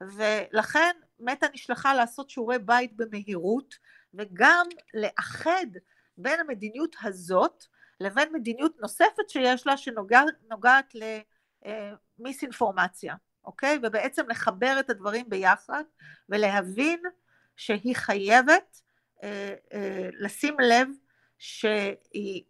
ולכן 0.00 0.96
מטה 1.20 1.46
נשלחה 1.54 1.94
לעשות 1.94 2.30
שיעורי 2.30 2.58
בית 2.58 2.96
במהירות, 2.96 3.74
וגם 4.14 4.66
לאחד 4.94 5.66
בין 6.18 6.40
המדיניות 6.40 6.96
הזאת 7.02 7.64
לבין 8.00 8.32
מדיניות 8.32 8.80
נוספת 8.80 9.28
שיש 9.28 9.66
לה 9.66 9.76
שנוגעת 9.76 10.94
למיסאינפורמציה, 12.18 13.14
אוקיי? 13.44 13.78
ובעצם 13.82 14.30
לחבר 14.30 14.76
את 14.80 14.90
הדברים 14.90 15.28
ביחד 15.28 15.84
ולהבין 16.28 17.02
שהיא 17.56 17.96
חייבת 17.96 18.80
אה, 19.22 19.54
אה, 19.72 20.08
לשים 20.12 20.56
לב 20.60 20.88
שהיא 21.38 22.44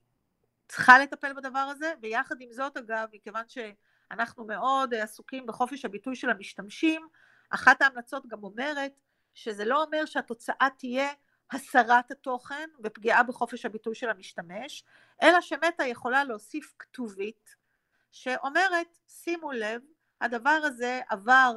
צריכה 0.69 0.99
לטפל 0.99 1.33
בדבר 1.33 1.59
הזה, 1.59 1.93
ויחד 2.03 2.37
עם 2.41 2.53
זאת 2.53 2.77
אגב, 2.77 3.09
מכיוון 3.13 3.45
שאנחנו 3.49 4.45
מאוד 4.47 4.95
עסוקים 4.95 5.47
בחופש 5.47 5.85
הביטוי 5.85 6.17
של 6.17 6.31
המשתמשים, 6.31 7.09
אחת 7.51 7.83
ההמלצות 7.83 8.27
גם 8.27 8.45
אומרת 8.45 8.93
שזה 9.35 9.65
לא 9.65 9.83
אומר 9.83 10.05
שהתוצאה 10.05 10.69
תהיה 10.79 11.09
הסרת 11.51 12.11
התוכן 12.11 12.69
ופגיעה 12.85 13.23
בחופש 13.23 13.67
הביטוי 13.67 13.95
של 13.95 14.11
המשתמש, 14.11 14.85
אלא 15.23 15.41
שמטה 15.41 15.87
יכולה 15.87 16.25
להוסיף 16.25 16.75
כתובית 16.79 17.55
שאומרת, 18.11 18.99
שימו 19.09 19.53
לב, 19.53 19.81
הדבר 20.21 20.61
הזה 20.65 21.01
עבר 21.09 21.53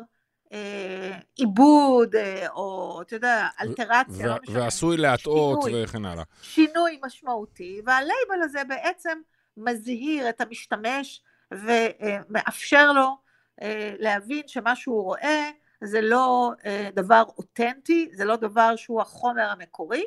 אה, 0.54 1.18
עיבוד, 1.36 2.16
אה, 2.16 2.50
או 2.50 3.02
אתה 3.02 3.16
יודע, 3.16 3.48
אלטרציה, 3.62 4.28
לא 4.28 4.36
משנה. 4.44 4.60
ועשוי 4.60 4.98
להטעות 4.98 5.60
וכן 5.74 6.06
הלאה. 6.06 6.24
שינוי 6.42 7.00
משמעותי, 7.06 7.82
והלייבל 7.86 8.42
הזה 8.44 8.64
בעצם 8.64 9.20
מזהיר 9.58 10.30
את 10.30 10.42
המשתמש 10.42 11.22
ומאפשר 11.52 12.92
לו 12.92 13.18
אה, 13.62 13.96
להבין 14.00 14.48
שמה 14.48 14.76
שהוא 14.76 15.04
רואה 15.04 15.50
זה 15.84 16.02
לא 16.02 16.52
דבר 16.94 17.24
אותנטי, 17.38 18.10
זה 18.14 18.26
לא 18.26 18.36
דבר 18.36 18.76
שהוא 18.76 19.02
החומר 19.02 19.50
המקורי, 19.50 20.06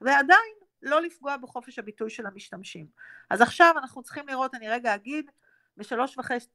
ועדיין 0.00 0.61
לא 0.82 1.02
לפגוע 1.02 1.36
בחופש 1.36 1.78
הביטוי 1.78 2.10
של 2.10 2.26
המשתמשים. 2.26 2.86
אז 3.30 3.40
עכשיו 3.40 3.74
אנחנו 3.78 4.02
צריכים 4.02 4.28
לראות, 4.28 4.54
אני 4.54 4.68
רגע 4.68 4.94
אגיד, 4.94 5.30
בשלוש 5.76 6.18
וחצי, 6.18 6.48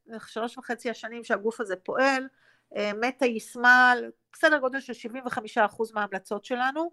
וחצי 0.57 0.89
השנים 0.89 1.23
שהגוף 1.23 1.61
הזה 1.61 1.75
פועל, 1.75 2.27
אה, 2.75 2.91
מטה 3.01 3.25
יישמה 3.25 3.93
בסדר 4.33 4.57
גודל 4.57 4.79
של 4.79 4.93
75% 4.93 5.93
מההמלצות 5.93 6.45
שלנו. 6.45 6.91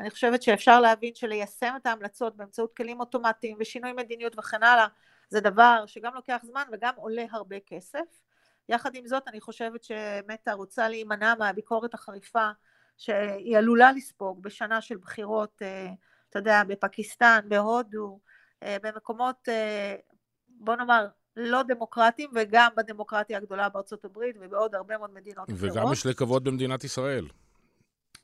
אני 0.00 0.10
חושבת 0.10 0.42
שאפשר 0.42 0.80
להבין 0.80 1.14
שליישם 1.14 1.74
את 1.76 1.86
ההמלצות 1.86 2.36
באמצעות 2.36 2.76
כלים 2.76 3.00
אוטומטיים 3.00 3.56
ושינוי 3.60 3.92
מדיניות 3.92 4.38
וכן 4.38 4.62
הלאה, 4.62 4.86
זה 5.28 5.40
דבר 5.40 5.84
שגם 5.86 6.14
לוקח 6.14 6.40
זמן 6.44 6.62
וגם 6.72 6.94
עולה 6.96 7.24
הרבה 7.30 7.56
כסף. 7.66 8.20
יחד 8.68 8.94
עם 8.94 9.06
זאת, 9.06 9.28
אני 9.28 9.40
חושבת 9.40 9.84
שמטה 9.84 10.52
רוצה 10.52 10.88
להימנע 10.88 11.34
מהביקורת 11.38 11.94
החריפה 11.94 12.48
שהיא 12.96 13.58
עלולה 13.58 13.92
לספוג 13.92 14.42
בשנה 14.42 14.80
של 14.80 14.96
בחירות, 14.96 15.62
אה, 15.62 15.88
אתה 16.30 16.38
יודע, 16.38 16.62
בפקיסטן, 16.64 17.40
בהודו, 17.48 18.20
אה, 18.62 18.76
במקומות, 18.82 19.48
בוא 20.48 20.76
נאמר, 20.76 21.06
לא 21.36 21.62
דמוקרטיים, 21.62 22.30
וגם 22.34 22.70
בדמוקרטיה 22.76 23.38
הגדולה 23.38 23.68
בארצות 23.68 24.04
הברית 24.04 24.36
ובעוד 24.40 24.74
הרבה 24.74 24.98
מאוד 24.98 25.10
מדינות 25.14 25.50
אחרות. 25.50 25.72
וגם 25.72 25.92
יש 25.92 26.06
לקוות 26.06 26.44
במדינת 26.44 26.84
ישראל. 26.84 27.26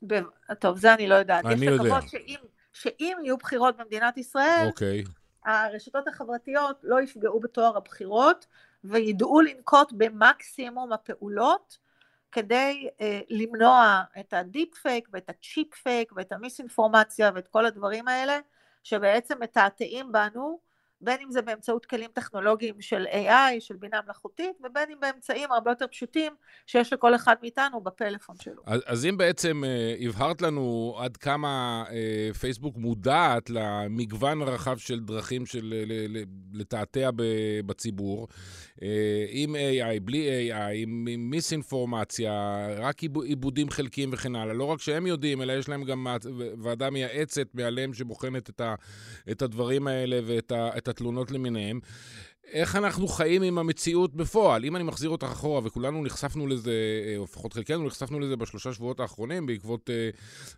ב... 0.07 0.15
טוב, 0.61 0.79
זה 0.79 0.95
אני 0.95 1.09
לא 1.09 1.15
יודעת. 1.15 1.45
אני 1.45 1.67
יודע. 1.67 1.85
יש 1.85 1.93
לקוות 1.93 2.09
שאם, 2.09 2.39
שאם 2.73 3.17
יהיו 3.23 3.37
בחירות 3.37 3.77
במדינת 3.77 4.19
ישראל, 4.19 4.67
אוקיי. 4.67 5.05
הרשתות 5.45 6.09
החברתיות 6.09 6.77
לא 6.83 7.01
יפגעו 7.01 7.41
בטוהר 7.41 7.77
הבחירות, 7.77 8.47
וידעו 8.85 9.41
לנקוט 9.41 9.93
במקסימום 9.93 10.93
הפעולות 10.93 11.79
כדי 12.35 12.89
אה, 13.01 13.21
למנוע 13.31 14.03
את 14.21 14.33
ה 14.33 14.41
deep 14.41 14.75
fake 14.75 15.09
ואת 15.13 15.31
ה 15.31 15.38
cheap 15.38 15.75
fake 15.75 16.13
ואת 16.17 16.33
המיסאינפורמציה 16.33 17.31
ואת 17.35 17.49
כל 17.49 17.67
הדברים 17.67 18.09
האלה, 18.09 18.39
שבעצם 18.83 19.41
מתעתעים 19.41 20.13
בנו. 20.13 20.59
בין 21.05 21.17
אם 21.23 21.31
זה 21.31 21.43
באמצעות 21.43 21.87
כלים 21.87 22.11
טכנולוגיים 22.13 22.81
של 22.81 23.07
AI, 23.07 23.61
של 23.61 23.77
בינה 23.77 24.01
מלאכותית, 24.05 24.57
ובין 24.65 24.91
אם 24.93 25.01
באמצעים 25.01 25.53
הרבה 25.53 25.71
יותר 25.71 25.87
פשוטים 25.87 26.33
שיש 26.67 26.93
לכל 26.93 27.15
אחד 27.15 27.37
מאיתנו 27.43 27.81
בפלאפון 27.81 28.37
שלו. 28.41 28.63
אז, 28.67 28.81
אז 28.87 29.07
אם 29.07 29.17
בעצם 29.17 29.63
uh, 29.65 30.05
הבהרת 30.09 30.43
לנו 30.43 30.95
עד 30.99 31.17
כמה 31.17 31.85
uh, 31.89 32.35
פייסבוק 32.35 32.77
מודעת 32.77 33.51
למגוון 33.51 34.43
הרחב 34.43 34.79
של 34.79 35.01
דרכים 35.01 35.47
של 35.47 35.75
לתעתע 36.53 37.11
בציבור, 37.67 38.29
uh, 38.77 38.81
עם 39.29 39.55
AI, 39.55 40.01
בלי 40.01 40.51
AI, 40.53 40.73
עם, 40.75 41.07
עם 41.11 41.31
מיסאינפורמציה, 41.31 42.67
רק 42.79 43.03
עיבודים 43.03 43.71
חלקיים 43.71 44.11
וכן 44.13 44.37
הלאה, 44.37 44.55
לא 44.55 44.65
רק 44.65 44.81
שהם 44.81 45.07
יודעים, 45.07 45.43
אלא 45.43 45.53
יש 45.53 45.69
להם 45.69 45.85
גם 45.85 46.07
ועדה 46.59 46.91
מייעצת 46.91 47.47
מעליהם 47.55 47.95
שבוחנת 47.95 48.51
את, 48.51 48.61
ה, 48.61 48.75
את 49.31 49.43
הדברים 49.43 49.87
האלה 49.87 50.21
ואת 50.27 50.53
ה, 50.53 50.79
את 50.79 50.89
התלונות 50.95 51.31
למיניהם. 51.31 51.81
איך 52.53 52.77
אנחנו 52.77 53.09
חיים 53.09 53.43
עם 53.43 53.59
המציאות 53.59 54.15
בפועל? 54.15 54.65
אם 54.65 54.77
אני 54.77 54.85
מחזיר 54.85 55.11
אותך 55.11 55.27
אחורה, 55.33 55.61
וכולנו 55.65 56.05
נחשפנו 56.05 56.47
לזה, 56.47 56.73
אה, 57.07 57.17
או 57.17 57.25
לפחות 57.25 57.53
חלקנו 57.53 57.87
נחשפנו 57.87 58.21
לזה 58.21 58.37
בשלושה 58.37 58.73
שבועות 58.73 59.01
האחרונים, 59.01 59.47
בעקבות 59.47 59.91
uh, 59.91 60.17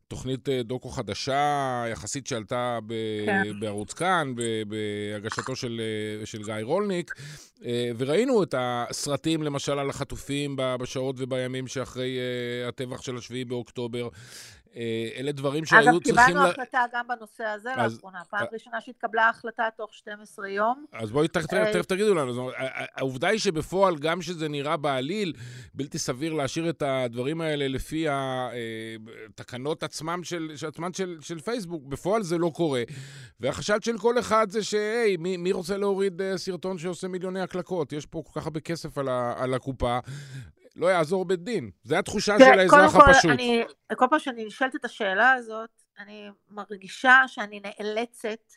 תוכנית 0.09 0.49
uh, 0.49 0.52
דוקו 0.64 0.88
חדשה 0.88 1.85
יחסית 1.93 2.26
שעלתה 2.26 2.78
ב- 2.87 3.26
כן. 3.26 3.61
בערוץ 3.61 3.93
כאן, 3.93 4.35
בהגשתו 4.69 5.57
של, 5.57 5.81
uh, 6.23 6.26
של 6.26 6.43
גיא 6.43 6.55
רולניק, 6.62 7.14
uh, 7.59 7.62
וראינו 7.99 8.43
את 8.43 8.55
הסרטים, 8.59 9.43
למשל, 9.43 9.78
על 9.78 9.90
החטופים 9.90 10.57
בשעות 10.57 11.16
ובימים 11.19 11.66
שאחרי 11.66 12.19
uh, 12.64 12.69
הטבח 12.69 13.02
של 13.02 13.16
השביעי 13.16 13.45
באוקטובר. 13.45 14.09
אה, 14.76 15.09
אלה 15.16 15.33
דברים 15.33 15.64
שהיו 15.64 16.00
צריכים... 16.00 16.18
אגב, 16.18 16.26
קיבלנו 16.26 16.47
לה... 16.47 16.50
החלטה 16.50 16.85
גם 16.92 17.09
בנושא 17.09 17.45
הזה 17.45 17.75
אז... 17.76 17.95
לאחרונה. 17.95 18.25
פעם 18.30 18.40
אה- 18.40 18.47
ראשונה 18.52 18.80
שהתקבלה 18.80 19.28
החלטה 19.28 19.68
תוך 19.76 19.95
12 19.95 20.49
יום. 20.49 20.85
אז 20.92 21.11
בואי 21.11 21.28
תכף 21.28 21.54
אה, 21.54 21.83
תגידו 21.83 22.14
לנו. 22.14 22.50
העובדה 22.95 23.28
היא 23.28 23.38
שבפועל, 23.38 23.97
גם 23.99 24.23
שזה 24.23 24.49
נראה 24.49 24.76
בעליל, 24.76 25.33
בלתי 25.75 25.99
סביר 25.99 26.33
להשאיר 26.33 26.71
את 26.71 26.83
הדברים 26.87 27.40
האלה 27.40 27.68
לפי 27.68 28.06
התקנות 28.11 29.85
של, 30.23 30.50
עצמן 30.66 30.92
של, 30.92 31.18
של 31.21 31.40
פייסבוק, 31.40 31.83
בפועל 31.87 32.23
זה 32.23 32.38
לא 32.38 32.50
קורה. 32.54 32.83
והחשד 33.40 33.83
של 33.83 33.99
כל 33.99 34.18
אחד 34.18 34.50
זה 34.50 34.64
שהי, 34.64 35.16
מי, 35.16 35.37
מי 35.37 35.52
רוצה 35.52 35.76
להוריד 35.76 36.23
סרטון 36.37 36.78
שעושה 36.78 37.09
מיליוני 37.09 37.40
הקלקות? 37.40 37.92
יש 37.92 38.06
פה 38.06 38.23
כל 38.26 38.40
כך 38.40 38.47
הרבה 38.47 38.61
כסף 38.61 38.99
על, 38.99 39.09
ה, 39.09 39.35
על 39.37 39.54
הקופה. 39.54 39.99
לא 40.76 40.87
יעזור 40.87 41.25
בית 41.25 41.45
דין. 41.45 41.71
זו 41.85 41.97
התחושה 41.97 42.38
של 42.38 42.59
האזרח 42.59 42.92
כל, 42.92 43.11
הפשוט. 43.11 43.30
אני, 43.30 43.64
כל 43.97 44.06
פעם 44.11 44.18
שאני 44.18 44.45
נשאלת 44.45 44.76
את 44.76 44.85
השאלה 44.85 45.33
הזאת, 45.33 45.71
אני 45.99 46.30
מרגישה 46.50 47.23
שאני 47.26 47.61
נאלצת 47.61 48.52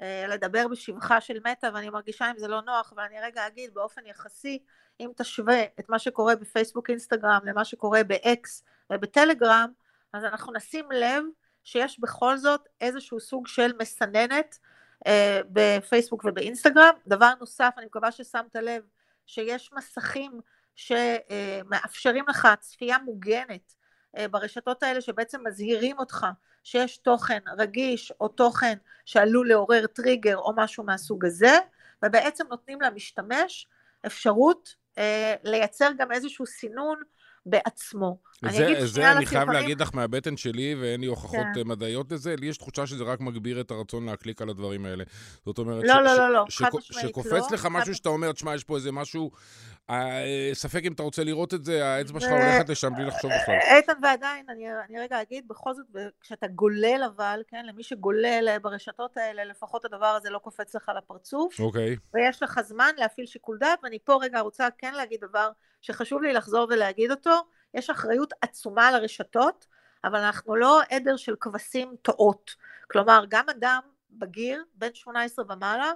אה, 0.00 0.26
לדבר 0.28 0.68
בשבחה 0.68 1.20
של 1.20 1.38
מטא, 1.44 1.70
ואני 1.74 1.90
מרגישה 1.90 2.30
אם 2.30 2.38
זה 2.38 2.48
לא 2.48 2.60
נוח, 2.62 2.92
אבל 2.94 3.02
אני 3.02 3.20
רגע 3.20 3.46
אגיד 3.46 3.74
באופן 3.74 4.06
יחסי, 4.06 4.58
אם 5.00 5.10
תשווה 5.16 5.62
את 5.80 5.88
מה 5.88 5.98
שקורה 5.98 6.36
בפייסבוק 6.36 6.90
אינסטגרם 6.90 7.40
למה 7.44 7.64
שקורה 7.64 8.04
באקס 8.04 8.64
ובטלגרם, 8.90 9.72
אז 10.12 10.24
אנחנו 10.24 10.52
נשים 10.52 10.92
לב 10.92 11.24
שיש 11.64 12.00
בכל 12.00 12.36
זאת 12.36 12.68
איזשהו 12.80 13.20
סוג 13.20 13.46
של 13.46 13.72
מסננת 13.78 14.58
אה, 15.06 15.40
בפייסבוק 15.50 16.24
ובאינסטגרם. 16.24 16.94
דבר 17.06 17.32
נוסף, 17.40 17.74
אני 17.78 17.86
מקווה 17.86 18.12
ששמת 18.12 18.56
לב, 18.56 18.82
שיש 19.26 19.70
מסכים 19.72 20.40
שמאפשרים 20.76 22.24
לך 22.28 22.48
צפייה 22.60 22.98
מוגנת 22.98 23.74
אה, 24.16 24.28
ברשתות 24.28 24.82
האלה 24.82 25.00
שבעצם 25.00 25.40
מזהירים 25.46 25.98
אותך 25.98 26.26
שיש 26.64 26.96
תוכן 26.96 27.38
רגיש 27.58 28.12
או 28.20 28.28
תוכן 28.28 28.78
שעלול 29.04 29.48
לעורר 29.48 29.86
טריגר 29.86 30.36
או 30.36 30.52
משהו 30.56 30.84
מהסוג 30.84 31.24
הזה 31.24 31.58
ובעצם 32.04 32.44
נותנים 32.50 32.80
למשתמש 32.80 33.66
אפשרות 34.06 34.74
אה, 34.98 35.34
לייצר 35.44 35.88
גם 35.98 36.12
איזשהו 36.12 36.46
סינון 36.46 37.02
בעצמו. 37.46 38.18
זה, 38.50 38.66
אני, 38.66 38.86
זה 38.86 39.12
אני 39.12 39.26
חייב 39.26 39.50
להגיד 39.50 39.80
לך 39.80 39.94
מהבטן 39.94 40.36
שלי, 40.36 40.74
ואין 40.80 41.00
לי 41.00 41.06
הוכחות 41.06 41.46
כן. 41.54 41.58
אה, 41.58 41.64
מדעיות 41.64 42.12
לזה, 42.12 42.34
לי 42.36 42.46
יש 42.46 42.56
תחושה 42.56 42.86
שזה 42.86 43.04
רק 43.04 43.20
מגביר 43.20 43.60
את 43.60 43.70
הרצון 43.70 44.06
להקליק 44.06 44.42
על 44.42 44.48
הדברים 44.48 44.84
האלה. 44.84 45.04
זאת 45.46 45.58
אומרת, 45.58 45.84
לא, 45.84 45.94
ש, 45.94 45.96
לא, 45.96 46.16
לא, 46.16 46.32
לא, 46.32 46.44
חד 46.50 46.68
משמעית 46.74 47.04
לא. 47.04 47.10
שקופץ 47.10 47.50
לך 47.50 47.68
משהו 47.70 47.94
שאתה 47.94 48.08
אומר, 48.08 48.32
תשמע, 48.32 48.54
יש 48.54 48.64
פה 48.64 48.76
איזה 48.76 48.92
משהו, 48.92 49.30
ספק 50.52 50.80
אם 50.84 50.92
אתה 50.92 51.02
רוצה 51.02 51.24
לראות 51.24 51.54
את 51.54 51.64
זה, 51.64 51.86
האצבע 51.86 52.20
שלך 52.20 52.30
הולכת 52.30 52.68
לשם 52.68 52.92
בלי 52.96 53.04
לחשוב 53.04 53.30
בכלל. 53.42 53.58
איתן, 53.76 53.92
ועדיין, 54.02 54.46
אני, 54.48 54.64
אני 54.88 55.00
רגע 55.00 55.22
אגיד, 55.22 55.48
בכל 55.48 55.74
זאת, 55.74 55.86
כשאתה 56.20 56.46
גולל 56.46 57.02
אבל, 57.06 57.42
כן, 57.48 57.66
למי 57.66 57.82
שגולל 57.82 58.48
אה, 58.48 58.58
ברשתות 58.58 59.16
האלה, 59.16 59.44
לפחות 59.44 59.84
הדבר 59.84 60.06
הזה 60.06 60.30
לא 60.30 60.38
קופץ 60.38 60.74
לך 60.74 60.92
לפרצוף. 60.96 61.60
אוקיי. 61.60 61.96
ויש 62.14 62.42
לך 62.42 62.60
זמן 62.60 62.90
להפעיל 62.96 63.26
שיקול 63.26 63.58
דעת, 63.58 63.78
ואני 63.82 63.98
פה 64.04 64.18
רגע 64.22 64.40
רוצה 64.40 64.68
כן 64.78 64.94
להגיד 64.94 65.20
דבר 65.20 65.50
שחשוב 65.80 66.22
לי 66.22 66.32
לחזור 66.32 66.66
ולהגיד 66.70 67.10
אותו, 67.10 67.42
יש 67.74 67.90
אחריות 67.90 68.32
עצומה 68.40 68.88
על 68.88 68.94
הרשתות, 68.94 69.66
אבל 70.04 70.18
אנחנו 70.18 70.56
לא 70.56 70.80
עדר 70.90 71.16
של 71.16 71.34
כבשים 71.40 71.94
טועות. 72.02 72.54
כלומר, 72.90 73.24
גם 73.28 73.44
אדם 73.50 73.80
בגיר, 74.10 74.64
בן 74.74 74.94
18 74.94 75.44
ומעלה, 75.48 75.84
אה, 75.84 75.92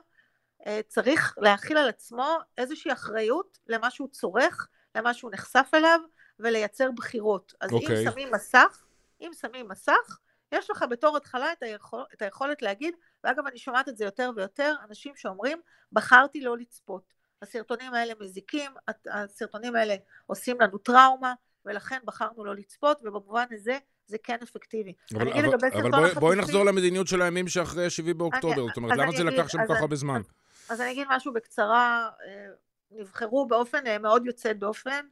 צריך 0.89 1.35
להכיל 1.39 1.79
על 1.79 1.89
עצמו 1.89 2.37
איזושהי 2.59 2.93
אחריות 2.93 3.59
למה 3.67 3.91
שהוא 3.91 4.09
צורך, 4.09 4.69
למה 4.95 5.15
שהוא 5.15 5.31
נחשף 5.35 5.71
אליו, 5.75 6.01
ולייצר 6.39 6.91
בחירות. 6.97 7.55
אז 7.61 7.71
okay. 7.71 7.75
אם 7.75 7.81
אוקיי. 7.83 8.05
שמים 8.05 8.29
מסך, 8.33 8.83
אם 9.21 9.31
שמים 9.41 9.69
מסך, 9.69 10.19
יש 10.53 10.71
לך 10.71 10.85
בתור 10.91 11.17
התחלה 11.17 11.53
את, 11.53 11.63
היכול, 11.63 12.05
את 12.15 12.23
היכולת 12.23 12.63
להגיד, 12.63 12.95
ואגב 13.25 13.47
אני 13.47 13.59
שומעת 13.59 13.89
את 13.89 13.97
זה 13.97 14.05
יותר 14.05 14.31
ויותר, 14.37 14.75
אנשים 14.89 15.13
שאומרים, 15.17 15.59
בחרתי 15.93 16.41
לא 16.41 16.59
לצפות. 16.59 17.15
הסרטונים 17.43 17.95
האלה 17.95 18.13
מזיקים, 18.21 18.71
הסרטונים 19.11 19.77
האלה 19.77 19.95
עושים 20.27 20.61
לנו 20.61 20.79
טראומה, 20.79 21.35
ולכן 21.65 21.99
בחרנו 22.05 22.45
לא 22.45 22.55
לצפות, 22.55 23.01
ובמובן 23.05 23.45
הזה 23.51 23.79
זה 24.07 24.17
כן 24.23 24.37
אפקטיבי. 24.43 24.93
אבל, 25.15 25.29
אבל, 25.29 25.55
אבל 25.81 25.91
בואי, 25.91 26.15
בואי 26.15 26.37
נחזור 26.37 26.65
למדיניות 26.65 27.07
של 27.07 27.23
הימים 27.23 27.49
שאחרי 27.49 27.91
7 27.91 28.13
באוקטובר, 28.13 28.55
אני, 28.55 28.69
זאת 28.69 28.77
אומרת, 28.77 28.99
למה 28.99 29.13
זה 29.17 29.25
לקח 29.25 29.49
שם 29.49 29.59
כל 29.67 29.75
כך 29.75 29.81
הרבה 29.81 29.97
זמן? 29.97 30.21
אז, 30.69 30.81
אני 30.81 30.93
אגיד 30.93 31.07
משהו 31.11 31.33
בקצרה, 31.33 32.11
אה, 32.27 32.47
נבחרו 32.91 33.47
באופן 33.47 33.87
אה, 33.87 33.99
מאוד 33.99 34.27
יוצא 34.27 34.53
דופן, 34.53 35.07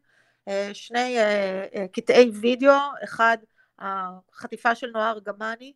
אה, 0.49 0.71
שני 0.73 1.17
קטעי 1.93 2.31
וידאו, 2.31 2.73
אחד 3.05 3.39
החטיפה 3.79 4.75
של 4.75 4.91
נועה 4.91 5.11
ארגמני, 5.11 5.73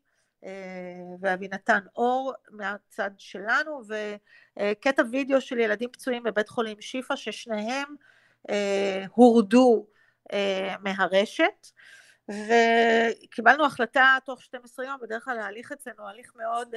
ואבינתן 1.21 1.79
אור 1.97 2.33
מהצד 2.51 3.11
שלנו, 3.19 3.83
וקטע 4.59 5.03
וידאו 5.11 5.41
של 5.41 5.59
ילדים 5.59 5.91
פצועים 5.93 6.23
בבית 6.23 6.49
חולים 6.49 6.81
שיפא, 6.81 7.17
ששניהם 7.17 7.95
הורדו 9.11 9.87
מהרשת. 10.81 11.67
וקיבלנו 12.29 13.67
החלטה 13.67 14.17
תוך 14.25 14.43
12 14.43 14.85
יום, 14.87 14.97
בדרך 15.03 15.25
כלל 15.25 15.39
ההליך 15.39 15.73
אצלנו 15.73 16.09
הליך 16.09 16.33
מאוד 16.37 16.75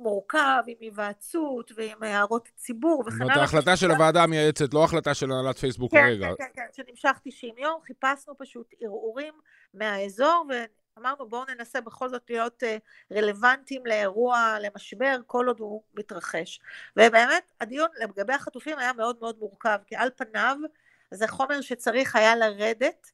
מורכב, 0.00 0.62
עם 0.66 0.76
היוועצות 0.80 1.72
ועם 1.76 2.02
הערות 2.02 2.48
הציבור 2.54 3.04
וכן 3.06 3.22
הלאה. 3.22 3.34
זאת 3.34 3.42
ההחלטה 3.42 3.76
של 3.76 3.90
הוועדה 3.90 4.22
המייעצת, 4.22 4.74
לא 4.74 4.84
החלטה 4.84 5.14
של 5.14 5.32
הנהלת 5.32 5.58
פייסבוק 5.58 5.92
כן, 5.92 6.02
כרגע. 6.02 6.26
כן, 6.26 6.44
כן, 6.54 6.62
כן, 6.74 6.84
שנמשך 6.84 7.18
90 7.24 7.54
יום, 7.58 7.80
חיפשנו 7.86 8.38
פשוט 8.38 8.74
ערעורים 8.80 9.34
מהאזור, 9.74 10.46
ואמרנו 10.96 11.28
בואו 11.28 11.44
ננסה 11.48 11.80
בכל 11.80 12.08
זאת 12.08 12.22
להיות 12.30 12.62
uh, 12.62 13.16
רלוונטיים 13.16 13.86
לאירוע, 13.86 14.56
למשבר, 14.60 15.16
כל 15.26 15.46
עוד 15.46 15.60
הוא 15.60 15.82
מתרחש. 15.94 16.60
ובאמת, 16.96 17.52
הדיון 17.60 17.88
לגבי 18.00 18.32
החטופים 18.32 18.78
היה 18.78 18.92
מאוד 18.92 19.16
מאוד 19.20 19.36
מורכב, 19.38 19.78
כי 19.86 19.96
על 19.96 20.10
פניו 20.16 20.56
זה 21.10 21.28
חומר 21.28 21.60
שצריך 21.60 22.16
היה 22.16 22.36
לרדת, 22.36 23.10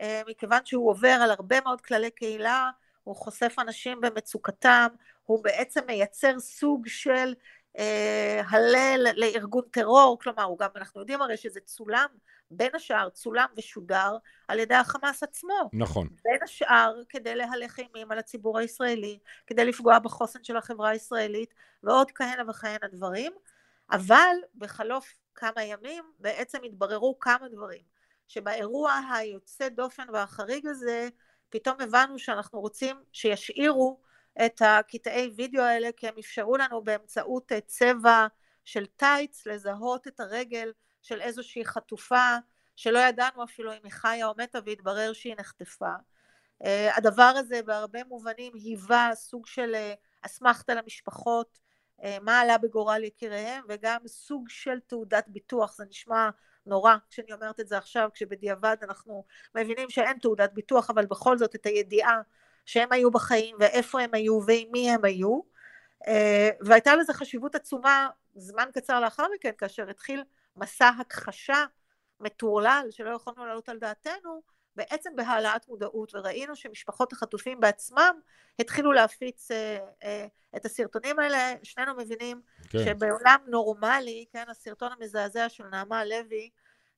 אה, 0.00 0.22
מכיוון 0.28 0.60
שהוא 0.64 0.90
עובר 0.90 1.18
על 1.22 1.30
הרבה 1.30 1.60
מאוד 1.60 1.80
כללי 1.80 2.10
קהילה, 2.10 2.70
הוא 3.04 3.16
חושף 3.16 3.54
אנשים 3.58 4.00
במצוקתם, 4.00 4.86
הוא 5.24 5.44
בעצם 5.44 5.80
מייצר 5.86 6.40
סוג 6.40 6.86
של 6.86 7.34
אה, 7.78 8.42
הלל 8.48 9.06
לארגון 9.16 9.64
טרור, 9.70 10.18
כלומר, 10.20 10.42
הוא 10.42 10.58
גם, 10.58 10.68
אנחנו 10.76 11.00
יודעים 11.00 11.22
הרי 11.22 11.36
שזה 11.36 11.60
צולם, 11.60 12.06
בין 12.50 12.70
השאר 12.74 13.08
צולם 13.08 13.46
ושודר 13.56 14.16
על 14.48 14.58
ידי 14.58 14.74
החמאס 14.74 15.22
עצמו. 15.22 15.70
נכון. 15.72 16.08
בין 16.24 16.42
השאר 16.42 16.94
כדי 17.08 17.34
להלך 17.34 17.78
אימים 17.78 18.12
על 18.12 18.18
הציבור 18.18 18.58
הישראלי, 18.58 19.18
כדי 19.46 19.64
לפגוע 19.64 19.98
בחוסן 19.98 20.44
של 20.44 20.56
החברה 20.56 20.88
הישראלית, 20.88 21.54
ועוד 21.82 22.10
כהנה 22.10 22.50
וכהנה 22.50 22.88
דברים, 22.92 23.32
אבל 23.90 24.36
בחלוף 24.54 25.14
כמה 25.34 25.62
ימים 25.62 26.04
בעצם 26.18 26.58
התבררו 26.64 27.18
כמה 27.18 27.48
דברים. 27.48 27.94
שבאירוע 28.28 29.00
היוצא 29.12 29.68
דופן 29.68 30.06
והחריג 30.12 30.66
הזה, 30.66 31.08
פתאום 31.54 31.80
הבנו 31.80 32.18
שאנחנו 32.18 32.60
רוצים 32.60 32.96
שישאירו 33.12 34.00
את 34.46 34.62
הקטעי 34.64 35.30
וידאו 35.36 35.62
האלה, 35.62 35.88
כי 35.96 36.08
הם 36.08 36.14
אפשרו 36.18 36.56
לנו 36.56 36.84
באמצעות 36.84 37.52
צבע 37.66 38.26
של 38.64 38.86
טייץ 38.86 39.46
לזהות 39.46 40.06
את 40.06 40.20
הרגל 40.20 40.72
של 41.02 41.20
איזושהי 41.20 41.64
חטופה, 41.64 42.36
שלא 42.76 42.98
ידענו 42.98 43.44
אפילו 43.44 43.72
אם 43.72 43.78
היא 43.84 43.92
חיה 43.92 44.26
או 44.26 44.32
מתה, 44.38 44.58
והתברר 44.66 45.12
שהיא 45.12 45.34
נחטפה. 45.38 45.92
אה, 46.64 46.96
הדבר 46.96 47.32
הזה 47.36 47.62
בהרבה 47.62 48.04
מובנים 48.04 48.52
היווה 48.54 49.10
סוג 49.14 49.46
של 49.46 49.74
אה, 49.74 49.94
אסמכתה 50.22 50.74
למשפחות, 50.74 51.58
אה, 52.04 52.18
מה 52.22 52.40
עלה 52.40 52.58
בגורל 52.58 53.04
יקיריהם, 53.04 53.64
וגם 53.68 54.00
סוג 54.06 54.48
של 54.48 54.80
תעודת 54.80 55.24
ביטוח, 55.28 55.74
זה 55.76 55.84
נשמע 55.88 56.30
נורא 56.66 56.94
כשאני 57.10 57.32
אומרת 57.32 57.60
את 57.60 57.68
זה 57.68 57.78
עכשיו, 57.78 58.08
כשבדיעבד 58.14 58.76
אנחנו 58.82 59.24
מבינים 59.54 59.90
שאין 59.90 60.18
תעודת 60.18 60.52
ביטוח, 60.52 60.90
אבל 60.90 61.06
בכל 61.06 61.38
זאת 61.38 61.54
את 61.54 61.66
הידיעה 61.66 62.20
שהם 62.66 62.92
היו 62.92 63.10
בחיים 63.10 63.56
ואיפה 63.60 64.00
הם 64.00 64.10
היו 64.14 64.40
ועם 64.46 64.68
מי 64.72 64.90
הם 64.90 65.04
היו. 65.04 65.40
אה, 66.06 66.50
והייתה 66.60 66.96
לזה 66.96 67.12
חשיבות 67.12 67.54
עצומה 67.54 68.08
זמן 68.34 68.68
קצר 68.74 69.00
לאחר 69.00 69.26
מכן, 69.34 69.50
כאשר 69.58 69.90
התחיל 69.90 70.24
מסע 70.56 70.88
הכחשה 71.00 71.64
מטורלל 72.20 72.86
שלא 72.90 73.10
יכולנו 73.10 73.46
להעלות 73.46 73.68
על 73.68 73.78
דעתנו, 73.78 74.42
בעצם 74.76 75.10
בהעלאת 75.16 75.68
מודעות, 75.68 76.14
וראינו 76.14 76.56
שמשפחות 76.56 77.12
החטופים 77.12 77.60
בעצמם 77.60 78.20
התחילו 78.58 78.92
להפיץ 78.92 79.50
אה, 79.50 79.78
אה, 80.04 80.26
את 80.56 80.64
הסרטונים 80.64 81.18
האלה, 81.18 81.54
שנינו 81.62 81.94
מבינים 81.94 82.40
כן. 82.70 82.78
שבעולם 82.84 83.38
נורמלי, 83.46 84.24
כן, 84.32 84.44
הסרטון 84.48 84.92
המזעזע 84.92 85.48
של 85.48 85.64
נעמה 85.64 86.04
לוי, 86.04 86.50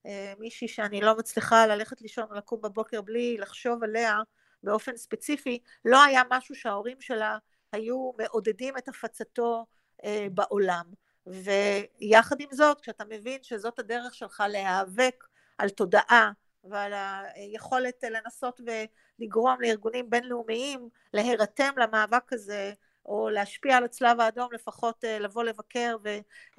אה, 0.07 0.33
מישהי 0.39 0.69
שאני 0.69 1.01
לא 1.01 1.17
מצליחה 1.17 1.67
ללכת 1.67 2.01
לישון 2.01 2.25
ולקום 2.31 2.61
בבוקר 2.61 3.01
בלי 3.03 3.37
לחשוב 3.39 3.85
עליה 3.85 4.19
באופן 4.63 4.97
ספציפי, 4.97 5.59
לא 5.85 6.03
היה 6.03 6.23
משהו 6.31 6.55
שההורים 6.55 7.01
שלה 7.01 7.39
היו 7.73 8.13
מעודדים 8.19 8.79
את 8.79 8.89
הפצתו 8.89 9.67
אה, 10.05 10.27
בעולם. 10.35 10.85
ויחד 11.27 12.41
עם 12.41 12.49
זאת, 12.53 12.81
כשאתה 12.81 13.05
מבין 13.05 13.43
שזאת 13.43 13.79
הדרך 13.79 14.15
שלך 14.15 14.43
להיאבק 14.49 15.25
על 15.59 15.69
תודעה 15.69 16.33
ועל 16.71 16.93
היכולת 17.35 18.05
לנסות 18.11 18.61
ולגרום 18.61 19.61
לארגונים 19.61 20.11
בינלאומיים 20.11 20.89
להירתם 21.13 21.73
למאבק 21.77 22.33
הזה, 22.33 22.73
או 23.07 23.29
להשפיע 23.31 23.77
על 23.77 23.85
הצלב 23.85 24.21
האדום, 24.21 24.53
לפחות 24.53 25.05
אה, 25.05 25.19
לבוא 25.19 25.45
לבקר 25.45 25.97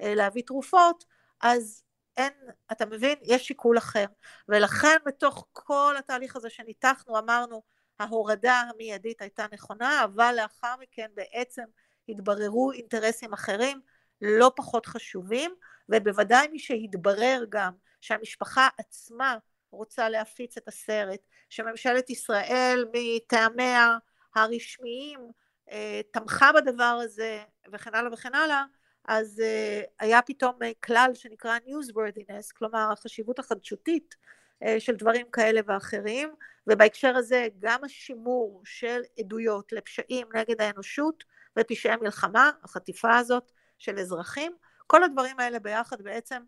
ולהביא 0.00 0.42
תרופות, 0.46 1.04
אז 1.40 1.82
אין, 2.16 2.32
אתה 2.72 2.86
מבין, 2.86 3.18
יש 3.22 3.46
שיקול 3.46 3.78
אחר. 3.78 4.04
ולכן 4.48 4.96
בתוך 5.06 5.46
כל 5.52 5.94
התהליך 5.98 6.36
הזה 6.36 6.50
שניתחנו, 6.50 7.18
אמרנו, 7.18 7.62
ההורדה 7.98 8.54
המיידית 8.60 9.22
הייתה 9.22 9.46
נכונה, 9.52 10.04
אבל 10.04 10.34
לאחר 10.36 10.74
מכן 10.80 11.10
בעצם 11.14 11.64
התבררו 12.08 12.72
אינטרסים 12.72 13.32
אחרים 13.32 13.80
לא 14.20 14.52
פחות 14.56 14.86
חשובים, 14.86 15.54
ובוודאי 15.88 16.48
מי 16.48 16.58
שהתברר 16.58 17.44
גם 17.48 17.72
שהמשפחה 18.00 18.68
עצמה 18.78 19.36
רוצה 19.70 20.08
להפיץ 20.08 20.56
את 20.56 20.68
הסרט, 20.68 21.20
שממשלת 21.48 22.10
ישראל 22.10 22.84
מטעמיה 22.92 23.96
הרשמיים 24.34 25.20
אה, 25.70 26.00
תמכה 26.10 26.52
בדבר 26.52 26.98
הזה 27.04 27.42
וכן 27.72 27.94
הלאה 27.94 28.12
וכן 28.12 28.34
הלאה, 28.34 28.64
אז 29.08 29.40
אה, 29.40 29.82
היה 30.00 30.22
פתאום 30.22 30.58
כלל 30.84 31.10
שנקרא 31.14 31.58
newsworthiness, 31.66 32.52
כלומר 32.56 32.92
החשיבות 32.92 33.38
החדשותית 33.38 34.14
אה, 34.62 34.80
של 34.80 34.96
דברים 34.96 35.26
כאלה 35.32 35.60
ואחרים, 35.66 36.34
ובהקשר 36.66 37.16
הזה 37.16 37.48
גם 37.58 37.84
השימור 37.84 38.62
של 38.64 39.00
עדויות 39.18 39.72
לפשעים 39.72 40.28
נגד 40.34 40.60
האנושות 40.60 41.24
ופשעי 41.58 41.96
מלחמה, 41.96 42.50
החטיפה 42.64 43.16
הזאת 43.16 43.52
של 43.78 43.98
אזרחים, 43.98 44.52
כל 44.86 45.04
הדברים 45.04 45.40
האלה 45.40 45.58
ביחד 45.58 46.02
בעצם 46.02 46.42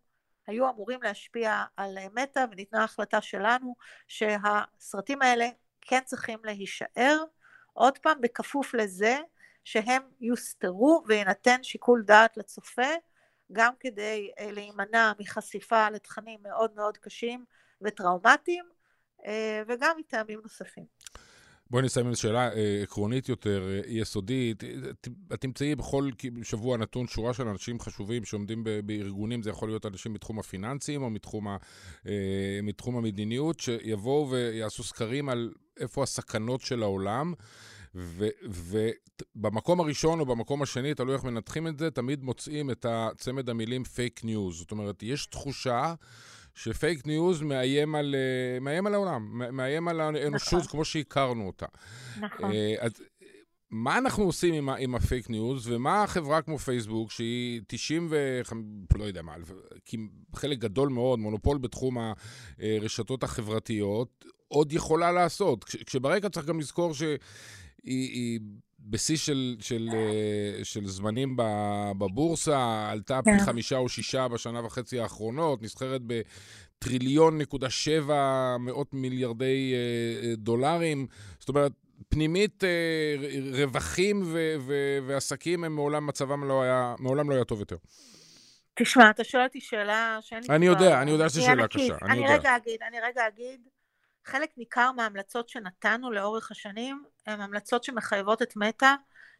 היו 0.46 0.68
אמורים 0.70 1.02
להשפיע 1.02 1.64
על 1.76 1.98
מטא 2.14 2.44
וניתנה 2.50 2.84
החלטה 2.84 3.20
שלנו 3.20 3.74
שהסרטים 4.08 5.22
האלה 5.22 5.48
כן 5.80 6.00
צריכים 6.04 6.38
להישאר, 6.44 7.24
עוד 7.72 7.98
פעם 7.98 8.20
בכפוף 8.20 8.74
לזה 8.74 9.18
שהם 9.64 10.02
יוסתרו 10.20 11.02
ויינתן 11.06 11.62
שיקול 11.62 12.02
דעת 12.06 12.36
לצופה 12.36 12.90
גם 13.52 13.72
כדי 13.80 14.30
אה, 14.38 14.52
להימנע 14.52 15.12
מחשיפה 15.18 15.90
לתכנים 15.90 16.40
מאוד 16.42 16.74
מאוד 16.74 16.96
קשים 16.96 17.44
וטראומטיים 17.82 18.64
אה, 19.26 19.62
וגם 19.68 19.96
מטעמים 19.98 20.40
נוספים. 20.42 20.84
בואי 21.70 21.82
נסיים 21.82 22.06
עם 22.06 22.14
שאלה 22.14 22.52
אה, 22.52 22.80
עקרונית 22.82 23.28
יותר, 23.28 23.68
אה, 23.68 23.80
יסודית. 23.86 24.64
את 25.34 25.40
תמצאי 25.40 25.74
בכל 25.74 26.10
שבוע 26.42 26.76
נתון 26.76 27.06
שורה 27.06 27.34
של 27.34 27.48
אנשים 27.48 27.80
חשובים 27.80 28.24
שעומדים 28.24 28.64
בארגונים, 28.84 29.42
זה 29.42 29.50
יכול 29.50 29.68
להיות 29.68 29.86
אנשים 29.86 30.12
מתחום 30.12 30.38
הפיננסים 30.38 31.02
או 31.02 31.10
מתחום, 31.10 31.48
ה, 31.48 31.56
אה, 32.06 32.60
מתחום 32.62 32.96
המדיניות, 32.96 33.60
שיבואו 33.60 34.30
ויעשו 34.30 34.82
סקרים 34.82 35.28
על 35.28 35.52
איפה 35.80 36.02
הסכנות 36.02 36.60
של 36.60 36.82
העולם. 36.82 37.32
ובמקום 39.34 39.80
הראשון 39.80 40.20
או 40.20 40.26
במקום 40.26 40.62
השני, 40.62 40.94
תלוי 40.94 41.14
איך 41.14 41.24
מנתחים 41.24 41.66
את 41.66 41.78
זה, 41.78 41.90
תמיד 41.90 42.22
מוצאים 42.24 42.70
את 42.70 42.86
הצמד 42.88 43.50
המילים 43.50 43.84
פייק 43.84 44.24
ניוז. 44.24 44.58
זאת 44.58 44.70
אומרת, 44.70 45.02
יש 45.02 45.26
תחושה 45.26 45.94
שפייק 46.62 47.06
ניוז 47.06 47.42
מאיים 47.42 47.94
על, 47.94 48.14
uh, 48.14 48.60
מאיים 48.60 48.86
על 48.86 48.94
העולם, 48.94 49.42
מאיים 49.52 49.88
על 49.88 50.00
האנושות 50.00 50.52
נכון. 50.52 50.70
כמו 50.70 50.84
שהכרנו 50.84 51.46
אותה. 51.46 51.66
נכון. 52.20 52.50
Uh, 52.50 52.54
אז 52.80 52.92
מה 53.70 53.98
אנחנו 53.98 54.24
עושים 54.24 54.54
עם, 54.54 54.68
עם 54.68 54.94
הפייק 54.94 55.30
ניוז, 55.30 55.68
ומה 55.68 56.02
החברה 56.02 56.42
כמו 56.42 56.58
פייסבוק, 56.58 57.10
שהיא 57.10 57.60
95, 57.66 58.64
לא 58.98 59.04
יודע 59.04 59.22
מה, 59.22 59.34
חלק 60.36 60.58
גדול 60.58 60.88
מאוד, 60.88 61.18
מונופול 61.18 61.58
בתחום 61.58 61.96
הרשתות 62.58 63.22
החברתיות, 63.22 64.24
עוד 64.48 64.72
יכולה 64.72 65.12
לעשות? 65.12 65.64
כש, 65.64 65.76
כשברקע 65.76 66.28
צריך 66.28 66.46
גם 66.46 66.60
לזכור 66.60 66.94
שהיא... 66.94 68.40
בשיא 68.80 69.16
של, 69.16 69.56
של, 69.60 69.88
אה, 69.92 70.64
של 70.64 70.86
זמנים 70.86 71.36
בבורסה, 71.98 72.88
עלתה 72.90 73.20
פי 73.24 73.30
כן. 73.30 73.44
חמישה 73.44 73.76
או 73.76 73.88
שישה 73.88 74.28
בשנה 74.28 74.66
וחצי 74.66 75.00
האחרונות, 75.00 75.62
נסחרת 75.62 76.00
בטריליון 76.06 77.38
נקודה 77.38 77.70
שבע 77.70 78.56
מאות 78.60 78.94
מיליארדי 78.94 79.74
אה, 79.74 80.28
אה, 80.28 80.36
דולרים. 80.36 81.06
זאת 81.38 81.48
אומרת, 81.48 81.72
פנימית, 82.08 82.64
רווחים 83.52 84.22
ו- 84.24 84.54
ו- 84.60 84.98
ועסקים 85.06 85.64
הם 85.64 85.74
מעולם 85.74 86.06
מצבם 86.06 86.44
לא 86.44 86.62
היה, 86.62 86.94
מעולם 86.98 87.30
לא 87.30 87.34
היה 87.34 87.44
טוב 87.44 87.60
יותר. 87.60 87.76
תשמע, 88.74 89.10
אתה 89.10 89.24
שואל 89.24 89.44
אותי 89.44 89.60
שאלה 89.60 90.18
שאין 90.20 90.42
לי 90.48 90.56
אני 90.56 90.66
יודע, 90.66 91.02
אני 91.02 91.10
יודע 91.10 91.28
שזו 91.28 91.42
שאלה 91.42 91.68
קשה. 91.68 91.96
אני, 92.02 92.12
אני 92.12 92.34
רגע 92.34 92.56
אגיד, 92.56 92.82
אני 92.88 92.96
רגע 93.00 93.28
אגיד 93.28 93.60
חלק 94.24 94.50
ניכר 94.56 94.92
מההמלצות 94.92 95.48
שנתנו 95.48 96.10
לאורך 96.10 96.50
השנים 96.50 97.04
הן 97.26 97.40
המלצות 97.40 97.84
שמחייבות 97.84 98.42
את 98.42 98.56
מטא 98.56 98.94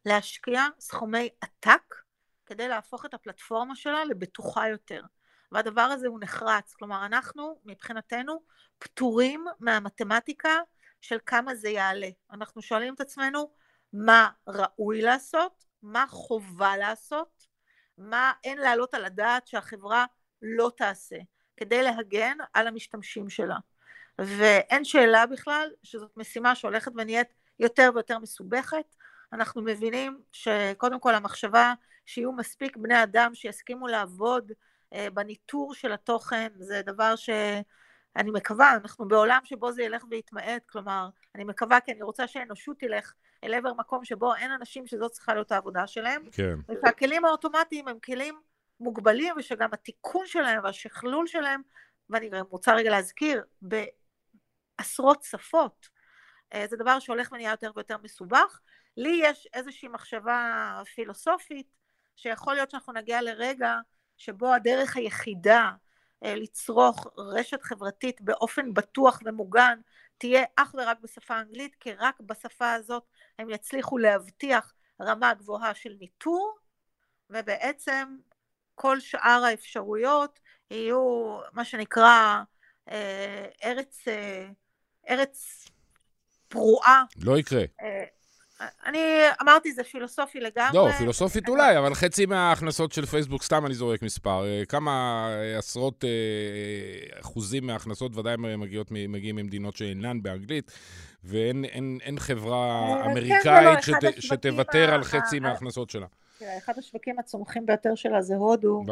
להשקיע 0.04 0.66
סכומי 0.78 1.28
עתק 1.40 1.94
כדי 2.46 2.68
להפוך 2.68 3.06
את 3.06 3.14
הפלטפורמה 3.14 3.76
שלה 3.76 4.04
לבטוחה 4.04 4.68
יותר. 4.68 5.02
והדבר 5.52 5.80
הזה 5.80 6.08
הוא 6.08 6.20
נחרץ, 6.20 6.74
כלומר 6.74 7.06
אנחנו 7.06 7.60
מבחינתנו 7.64 8.42
פטורים 8.78 9.44
מהמתמטיקה 9.60 10.58
של 11.00 11.18
כמה 11.26 11.54
זה 11.54 11.68
יעלה. 11.68 12.08
אנחנו 12.32 12.62
שואלים 12.62 12.94
את 12.94 13.00
עצמנו 13.00 13.50
מה 13.92 14.28
ראוי 14.46 15.02
לעשות, 15.02 15.64
מה 15.82 16.04
חובה 16.08 16.76
לעשות, 16.76 17.46
מה 17.98 18.32
אין 18.44 18.58
להעלות 18.58 18.94
על 18.94 19.04
הדעת 19.04 19.46
שהחברה 19.46 20.04
לא 20.42 20.70
תעשה, 20.76 21.16
כדי 21.56 21.82
להגן 21.82 22.36
על 22.52 22.66
המשתמשים 22.66 23.30
שלה. 23.30 23.56
ואין 24.18 24.84
שאלה 24.84 25.26
בכלל 25.26 25.70
שזאת 25.82 26.10
משימה 26.16 26.54
שהולכת 26.54 26.92
ונהיית 26.96 27.28
יותר 27.58 27.90
ויותר 27.94 28.18
מסובכת. 28.18 28.96
אנחנו 29.32 29.62
מבינים 29.62 30.20
שקודם 30.32 31.00
כל 31.00 31.14
המחשבה 31.14 31.74
שיהיו 32.06 32.32
מספיק 32.32 32.76
בני 32.76 33.02
אדם 33.02 33.34
שיסכימו 33.34 33.86
לעבוד 33.86 34.52
אה, 34.92 35.10
בניטור 35.14 35.74
של 35.74 35.92
התוכן, 35.92 36.48
זה 36.58 36.82
דבר 36.82 37.16
שאני 37.16 38.30
מקווה, 38.30 38.74
אנחנו 38.74 39.08
בעולם 39.08 39.40
שבו 39.44 39.72
זה 39.72 39.82
ילך 39.82 40.04
ויתמעט, 40.10 40.66
כלומר, 40.66 41.08
אני 41.34 41.44
מקווה 41.44 41.80
כי 41.80 41.92
אני 41.92 42.02
רוצה 42.02 42.26
שהאנושות 42.26 42.78
תלך 42.78 43.12
אל 43.44 43.54
עבר 43.54 43.74
מקום 43.74 44.04
שבו 44.04 44.34
אין 44.34 44.52
אנשים 44.52 44.86
שזאת 44.86 45.10
צריכה 45.10 45.34
להיות 45.34 45.52
העבודה 45.52 45.86
שלהם, 45.86 46.22
כן. 46.32 46.54
ושהכלים 46.68 47.24
האוטומטיים 47.24 47.88
הם 47.88 47.98
כלים 47.98 48.40
מוגבלים, 48.80 49.34
ושגם 49.38 49.68
התיקון 49.72 50.26
שלהם 50.26 50.64
והשכלול 50.64 51.26
שלהם, 51.26 51.62
ואני 52.10 52.30
רוצה 52.50 52.74
רגע 52.74 52.90
להזכיר, 52.90 53.42
בעשרות 54.80 55.22
שפות, 55.22 55.88
אה, 56.54 56.64
זה 56.70 56.76
דבר 56.76 56.98
שהולך 56.98 57.32
ונהיה 57.32 57.50
יותר 57.50 57.70
ויותר 57.76 57.96
מסובך. 58.02 58.60
לי 58.96 59.20
יש 59.22 59.48
איזושהי 59.54 59.88
מחשבה 59.88 60.82
פילוסופית, 60.94 61.66
שיכול 62.16 62.54
להיות 62.54 62.70
שאנחנו 62.70 62.92
נגיע 62.92 63.22
לרגע 63.22 63.76
שבו 64.16 64.54
הדרך 64.54 64.96
היחידה 64.96 65.70
אה, 66.24 66.34
לצרוך 66.36 67.06
רשת 67.18 67.62
חברתית 67.62 68.20
באופן 68.20 68.74
בטוח 68.74 69.20
ומוגן 69.24 69.80
תהיה 70.18 70.44
אך 70.56 70.74
ורק 70.78 70.98
בשפה 71.00 71.34
האנגלית, 71.34 71.74
כי 71.74 71.92
רק 71.92 72.20
בשפה 72.20 72.72
הזאת 72.72 73.04
הם 73.38 73.50
יצליחו 73.50 73.98
להבטיח 73.98 74.72
רמה 75.02 75.34
גבוהה 75.34 75.74
של 75.74 75.96
ניטור, 76.00 76.58
ובעצם 77.30 78.16
כל 78.74 79.00
שאר 79.00 79.44
האפשרויות 79.44 80.40
יהיו 80.70 81.38
מה 81.52 81.64
שנקרא 81.64 82.42
אה, 82.88 83.46
ארץ, 83.64 84.04
ארץ 85.08 85.68
פרועה. 86.48 87.04
לא 87.16 87.38
יקרה. 87.38 87.64
אני 88.86 88.98
אמרתי, 89.42 89.72
זה 89.72 89.84
פילוסופי 89.84 90.40
לגמרי. 90.40 90.78
לא, 90.78 90.88
פילוסופית 90.98 91.48
אולי, 91.48 91.78
אבל 91.78 91.94
חצי 91.94 92.26
מההכנסות 92.26 92.92
של 92.92 93.06
פייסבוק, 93.06 93.42
סתם 93.42 93.66
אני 93.66 93.74
זורק 93.74 94.02
מספר, 94.02 94.44
אה, 94.46 94.62
כמה 94.68 95.26
עשרות 95.58 96.04
אה, 96.04 97.20
אחוזים 97.20 97.66
מההכנסות 97.66 98.16
ודאי 98.16 98.36
מגיעות, 98.36 98.90
מגיעים 98.90 99.36
ממדינות 99.36 99.76
שאינן 99.76 100.22
באנגלית, 100.22 100.72
ואין 101.24 101.64
אין, 101.64 101.98
אין 102.02 102.18
חברה 102.18 102.94
כן, 103.04 103.10
אמריקאית 103.10 103.64
לא, 103.64 103.80
שת, 103.80 104.22
שתוותר 104.22 104.94
על 104.94 105.04
חצי 105.04 105.40
מההכנסות 105.40 105.90
שלה. 105.90 106.06
אחד 106.58 106.78
השווקים 106.78 107.18
הצומחים 107.18 107.66
ביותר 107.66 107.94
שלה 107.94 108.22
זה 108.22 108.34
הודו. 108.34 108.84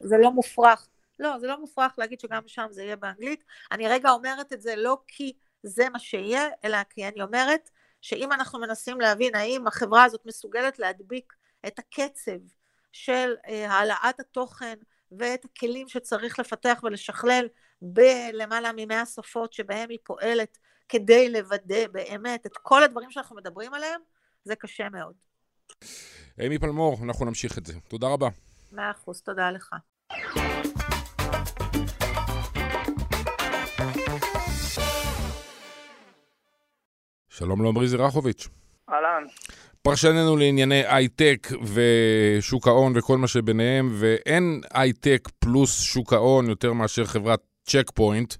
וזה 0.00 0.16
לא 0.18 0.32
מופרך. 0.32 0.88
לא, 1.18 1.38
זה 1.38 1.46
לא 1.46 1.60
מופרך 1.60 1.94
להגיד 1.98 2.20
שגם 2.20 2.42
שם 2.46 2.66
זה 2.70 2.82
יהיה 2.82 2.96
באנגלית. 2.96 3.44
אני 3.72 3.88
רגע 3.88 4.10
אומרת 4.10 4.52
את 4.52 4.62
זה 4.62 4.76
לא 4.76 4.98
כי 5.08 5.32
זה 5.64 5.88
מה 5.88 5.98
שיהיה, 5.98 6.48
אלא 6.64 6.78
כי 6.90 7.08
אני 7.08 7.22
אומרת 7.22 7.70
שאם 8.00 8.32
אנחנו 8.32 8.58
מנסים 8.60 9.00
להבין 9.00 9.34
האם 9.34 9.66
החברה 9.66 10.04
הזאת 10.04 10.20
מסוגלת 10.26 10.78
להדביק 10.78 11.32
את 11.66 11.78
הקצב 11.78 12.38
של 12.92 13.34
אה, 13.48 13.70
העלאת 13.70 14.20
התוכן 14.20 14.74
ואת 15.18 15.44
הכלים 15.44 15.88
שצריך 15.88 16.38
לפתח 16.38 16.80
ולשכלל 16.82 17.48
בלמעלה 17.82 18.70
ממאה 18.76 19.06
שפות 19.06 19.52
שבהם 19.52 19.90
היא 19.90 19.98
פועלת 20.04 20.58
כדי 20.88 21.28
לוודא 21.28 21.86
באמת 21.92 22.46
את 22.46 22.56
כל 22.62 22.82
הדברים 22.82 23.10
שאנחנו 23.10 23.36
מדברים 23.36 23.74
עליהם, 23.74 24.00
זה 24.44 24.56
קשה 24.56 24.88
מאוד. 24.88 25.14
אמי 26.46 26.58
פלמור, 26.58 26.98
אנחנו 27.04 27.24
נמשיך 27.24 27.58
את 27.58 27.66
זה. 27.66 27.72
תודה 27.88 28.06
רבה. 28.06 28.28
מאה 28.72 28.90
אחוז, 28.90 29.22
תודה 29.22 29.50
לך. 29.50 29.70
שלום 37.38 37.64
לעמרי 37.64 37.88
זרחוביץ'. 37.88 38.48
אהלן. 38.90 39.24
פרשננו 39.82 40.36
לענייני 40.36 40.82
הייטק 40.86 41.48
ושוק 41.74 42.68
ההון 42.68 42.92
וכל 42.96 43.18
מה 43.18 43.28
שביניהם, 43.28 43.90
ואין 43.92 44.60
הייטק 44.74 45.28
פלוס 45.38 45.80
שוק 45.80 46.12
ההון 46.12 46.48
יותר 46.48 46.72
מאשר 46.72 47.04
חברת 47.04 47.40
צ'ק 47.66 47.90
פוינט. 47.94 48.34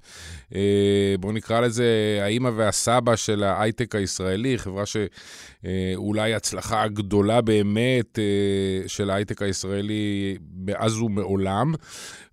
בואו 1.20 1.32
נקרא 1.32 1.60
לזה 1.60 2.18
האימא 2.22 2.50
והסבא 2.56 3.16
של 3.16 3.42
ההייטק 3.42 3.94
הישראלי, 3.94 4.58
חברה 4.58 4.84
שאולי 4.86 6.34
הצלחה 6.34 6.82
הגדולה 6.82 7.40
באמת 7.40 8.18
אה, 8.18 8.88
של 8.88 9.10
ההייטק 9.10 9.42
הישראלי 9.42 10.36
מאז 10.66 11.00
ומעולם. 11.00 11.74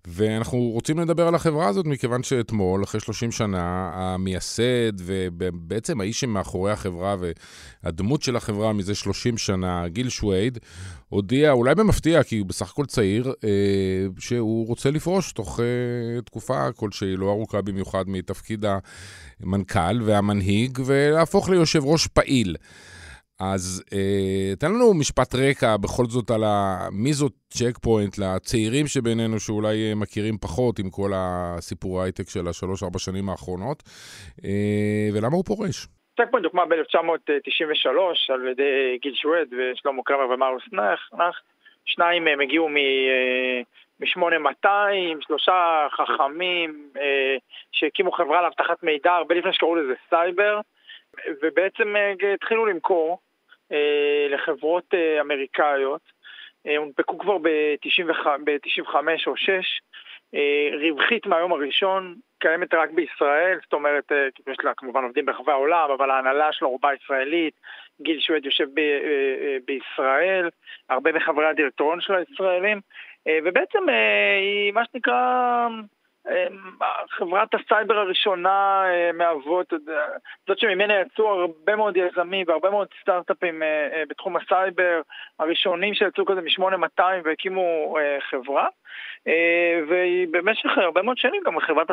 ואנחנו 0.06 0.58
רוצים 0.58 0.98
לדבר 0.98 1.28
על 1.28 1.34
החברה 1.34 1.68
הזאת 1.68 1.86
מכיוון 1.86 2.22
שאתמול, 2.22 2.84
אחרי 2.84 3.00
30 3.00 3.32
שנה, 3.32 3.90
המייסד 3.94 4.92
ובעצם 4.98 6.00
האיש 6.00 6.20
שמאחורי 6.20 6.72
החברה 6.72 7.16
והדמות 7.82 8.22
של 8.22 8.36
החברה 8.36 8.72
מזה 8.72 8.94
30 8.94 9.38
שנה, 9.38 9.88
גיל 9.88 10.08
שווייד, 10.08 10.58
הודיע, 11.08 11.52
אולי 11.52 11.74
במפתיע, 11.74 12.22
כי 12.22 12.38
הוא 12.38 12.46
בסך 12.46 12.70
הכל 12.70 12.86
צעיר, 12.86 13.32
אה, 13.44 13.50
שהוא 14.18 14.66
רוצה 14.66 14.90
לפרוש 14.90 15.32
תוך 15.32 15.60
אה, 15.60 16.22
תקופה 16.22 16.72
כלשהי, 16.72 17.16
לא 17.16 17.30
ארוכה 17.30 17.62
במיוחד 17.62 18.04
מתפקיד 18.08 18.64
המנכ"ל 19.40 20.02
והמנהיג, 20.02 20.78
ולהפוך 20.84 21.48
ליושב 21.48 21.84
ראש 21.84 22.06
פעיל. 22.06 22.56
אז 23.50 23.84
אה, 23.92 24.56
תן 24.60 24.66
לנו 24.66 24.94
משפט 25.00 25.34
רקע 25.34 25.76
בכל 25.76 26.04
זאת 26.04 26.30
על 26.30 26.44
ה... 26.44 26.78
מי 26.92 27.12
זאת 27.12 27.32
צ'ק 27.48 27.78
פוינט 27.78 28.18
לצעירים 28.18 28.86
שבינינו 28.86 29.40
שאולי 29.40 29.76
אה, 29.88 29.94
מכירים 29.94 30.38
פחות 30.38 30.78
עם 30.78 30.90
כל 30.90 31.10
הסיפור 31.14 32.00
ההייטק 32.00 32.28
של 32.28 32.48
השלוש-ארבע 32.48 32.98
שנים 32.98 33.28
האחרונות, 33.28 33.82
אה, 34.44 35.08
ולמה 35.14 35.36
הוא 35.36 35.44
פורש? 35.44 35.86
צ'ק 36.16 36.28
פוינט 36.30 36.44
הוקמה 36.44 36.64
ב-1993 36.66 38.32
על 38.34 38.48
ידי 38.48 38.98
גיל 39.02 39.14
שוויד 39.14 39.48
ושלמה 39.54 40.02
קרמר 40.04 40.28
ומרוס 40.34 40.62
נח. 40.72 41.00
שניים 41.84 42.24
מהם 42.24 42.40
הגיעו 42.40 42.68
מ... 42.68 42.76
מ-8200, 44.00 44.68
שלושה 45.26 45.86
חכמים 45.90 46.90
אה, 46.96 47.36
שהקימו 47.72 48.12
חברה 48.12 48.42
לאבטחת 48.42 48.82
מידע 48.82 49.12
הרבה 49.12 49.34
לפני 49.34 49.52
שקראו 49.52 49.76
לזה 49.76 49.94
סייבר, 50.08 50.60
ובעצם 51.42 51.96
אה, 51.96 52.34
התחילו 52.34 52.66
למכור 52.66 53.10
אה, 53.12 53.31
לחברות 54.30 54.94
אה, 54.94 55.20
אמריקאיות, 55.20 56.00
הונפקו 56.76 57.18
כבר 57.18 57.38
ב-95 57.38 58.94
או 59.26 59.36
6, 59.36 59.80
רווחית 60.80 61.26
מהיום 61.26 61.52
הראשון, 61.52 62.14
קיימת 62.38 62.74
רק 62.74 62.90
בישראל, 62.90 63.58
זאת 63.62 63.72
אומרת, 63.72 64.12
יש 64.50 64.56
לה 64.64 64.72
כמובן 64.76 65.02
עובדים 65.02 65.26
ברחבי 65.26 65.52
העולם, 65.52 65.90
אבל 65.90 66.10
ההנהלה 66.10 66.52
שלה 66.52 66.68
רובה 66.68 66.88
ישראלית, 66.94 67.54
גיל 68.02 68.20
שוויד 68.20 68.44
יושב 68.44 68.68
ב- 68.74 69.58
בישראל, 69.64 70.48
הרבה 70.88 71.12
מחברי 71.12 71.46
הדירקטוריון 71.46 72.00
שלה 72.00 72.18
ישראלים, 72.20 72.80
ובעצם 73.44 73.88
היא 74.38 74.72
מה 74.72 74.82
שנקרא 74.92 75.68
חברת 77.18 77.48
הסייבר 77.54 77.94
הראשונה 77.94 78.82
אה, 78.84 79.10
מהוות, 79.12 79.72
זאת 80.48 80.58
שממנה 80.58 80.94
יצאו 81.00 81.28
הרבה 81.28 81.76
מאוד 81.76 81.96
יזמים 81.96 82.44
והרבה 82.48 82.70
מאוד 82.70 82.88
סטארט-אפים 83.02 83.62
אה, 83.62 83.68
אה, 83.68 84.02
בתחום 84.08 84.36
הסייבר, 84.36 85.00
הראשונים 85.38 85.94
שיצאו 85.94 86.26
כזה 86.26 86.40
מ-8200 86.40 87.02
והקימו 87.24 87.96
חברה, 88.30 88.66
והיא 89.88 90.26
במשך 90.30 90.70
הרבה 90.76 91.02
מאוד 91.02 91.18
שנים 91.18 91.42
גם 91.46 91.60
חברת, 91.60 91.86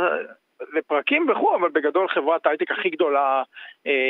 לפרקים 0.78 1.28
וכו', 1.30 1.56
אבל 1.56 1.70
בגדול 1.74 2.08
חברת 2.08 2.46
ההייטק 2.46 2.72
הכי 2.72 2.90
גדולה 2.90 3.44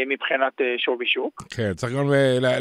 מבחינת 0.07 0.53
שווי 0.77 1.05
שוק. 1.05 1.43
כן, 1.57 1.73
צריך 1.73 1.93
גם 1.93 2.05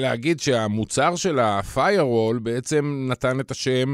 להגיד 0.01 0.38
שהמוצר 0.40 1.16
של 1.16 1.38
ה-firewall 1.38 2.40
בעצם 2.42 2.85
נתן 3.11 3.40
את 3.40 3.51
השם, 3.51 3.88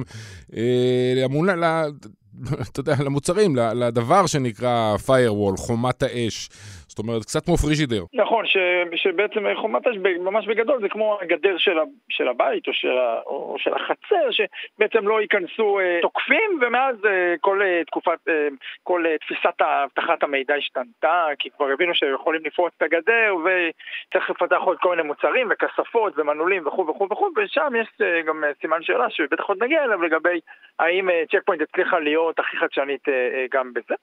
אתה 2.62 2.80
יודע, 2.80 2.94
למוצרים, 2.98 3.56
לדבר 3.56 4.26
שנקרא 4.26 4.96
firewall, 5.06 5.56
חומת 5.56 6.02
האש. 6.02 6.48
זאת 6.94 6.98
אומרת, 6.98 7.22
קצת 7.22 7.44
כמו 7.44 7.56
פריג'ידר. 7.56 8.04
נכון, 8.14 8.46
ש, 8.46 8.56
שבעצם 8.94 9.44
חומת 9.54 9.86
אש 9.86 9.96
ממש 10.20 10.46
בגדול 10.46 10.80
זה 10.80 10.88
כמו 10.88 11.18
הגדר 11.20 11.58
של, 11.58 11.78
ה, 11.78 11.82
של 12.08 12.28
הבית 12.28 12.68
או 12.68 12.72
של, 12.72 12.98
ה, 12.98 13.20
או 13.26 13.56
של 13.58 13.74
החצר, 13.74 14.30
שבעצם 14.30 15.08
לא 15.08 15.20
ייכנסו 15.20 15.78
אה, 15.80 15.98
תוקפים, 16.02 16.58
ומאז 16.60 16.96
אה, 17.04 17.34
כל 17.40 17.62
אה, 17.62 17.84
תקופת, 17.86 18.18
אה, 18.28 18.48
כל 18.82 19.06
אה, 19.06 19.18
תפיסת 19.18 19.60
אבטחת 19.60 20.22
המידע 20.22 20.54
השתנתה, 20.54 21.26
כי 21.38 21.50
כבר 21.50 21.66
הבינו 21.72 21.94
שיכולים 21.94 22.40
לפרוץ 22.44 22.72
את 22.76 22.82
הגדר, 22.82 23.34
וצריך 23.44 24.30
לפתח 24.30 24.60
עוד 24.60 24.76
כל 24.80 24.90
מיני 24.90 25.02
מוצרים 25.02 25.48
וכספות 25.50 26.12
ומנעולים 26.16 26.66
וכו' 26.66 26.86
וכו' 26.88 27.08
וכו', 27.10 27.30
ושם 27.36 27.72
יש 27.80 27.88
אה, 28.02 28.22
גם 28.22 28.44
אה, 28.44 28.50
סימן 28.60 28.82
שאלה 28.82 29.10
שבטח 29.10 29.44
עוד 29.44 29.62
נגיע 29.62 29.84
אליו 29.84 30.02
לגבי 30.02 30.40
האם 30.78 31.08
צ'ק 31.30 31.42
פוינט 31.46 31.62
הצליחה 31.62 31.98
להיות 31.98 32.38
הכי 32.38 32.56
חדשנית 32.56 33.08
אה, 33.08 33.14
אה, 33.14 33.46
גם 33.52 33.72
בזה. 33.72 33.94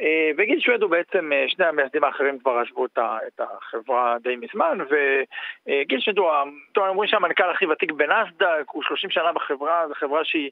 אה, 0.00 0.30
וגיל 0.36 0.60
שווד 0.60 0.82
הוא 0.82 0.90
בעצם, 0.90 1.32
אה, 1.32 1.44
שני 1.48 1.66
המייסדים 1.66 2.04
האחרים 2.04 2.33
הם 2.34 2.38
כבר 2.38 2.58
עזבו 2.58 2.86
את 2.86 3.40
החברה 3.40 4.16
די 4.22 4.36
מזמן, 4.36 4.78
וגיל 4.80 6.00
שדו, 6.00 6.30
אומרים 6.76 7.10
שהמנכ"ל 7.10 7.50
הכי 7.50 7.66
ותיק 7.66 7.92
בנסדק, 7.92 8.64
הוא 8.72 8.82
30 8.82 9.10
שנה 9.10 9.32
בחברה, 9.32 9.88
זו 9.88 9.94
חברה 9.94 10.24
שהיא... 10.24 10.50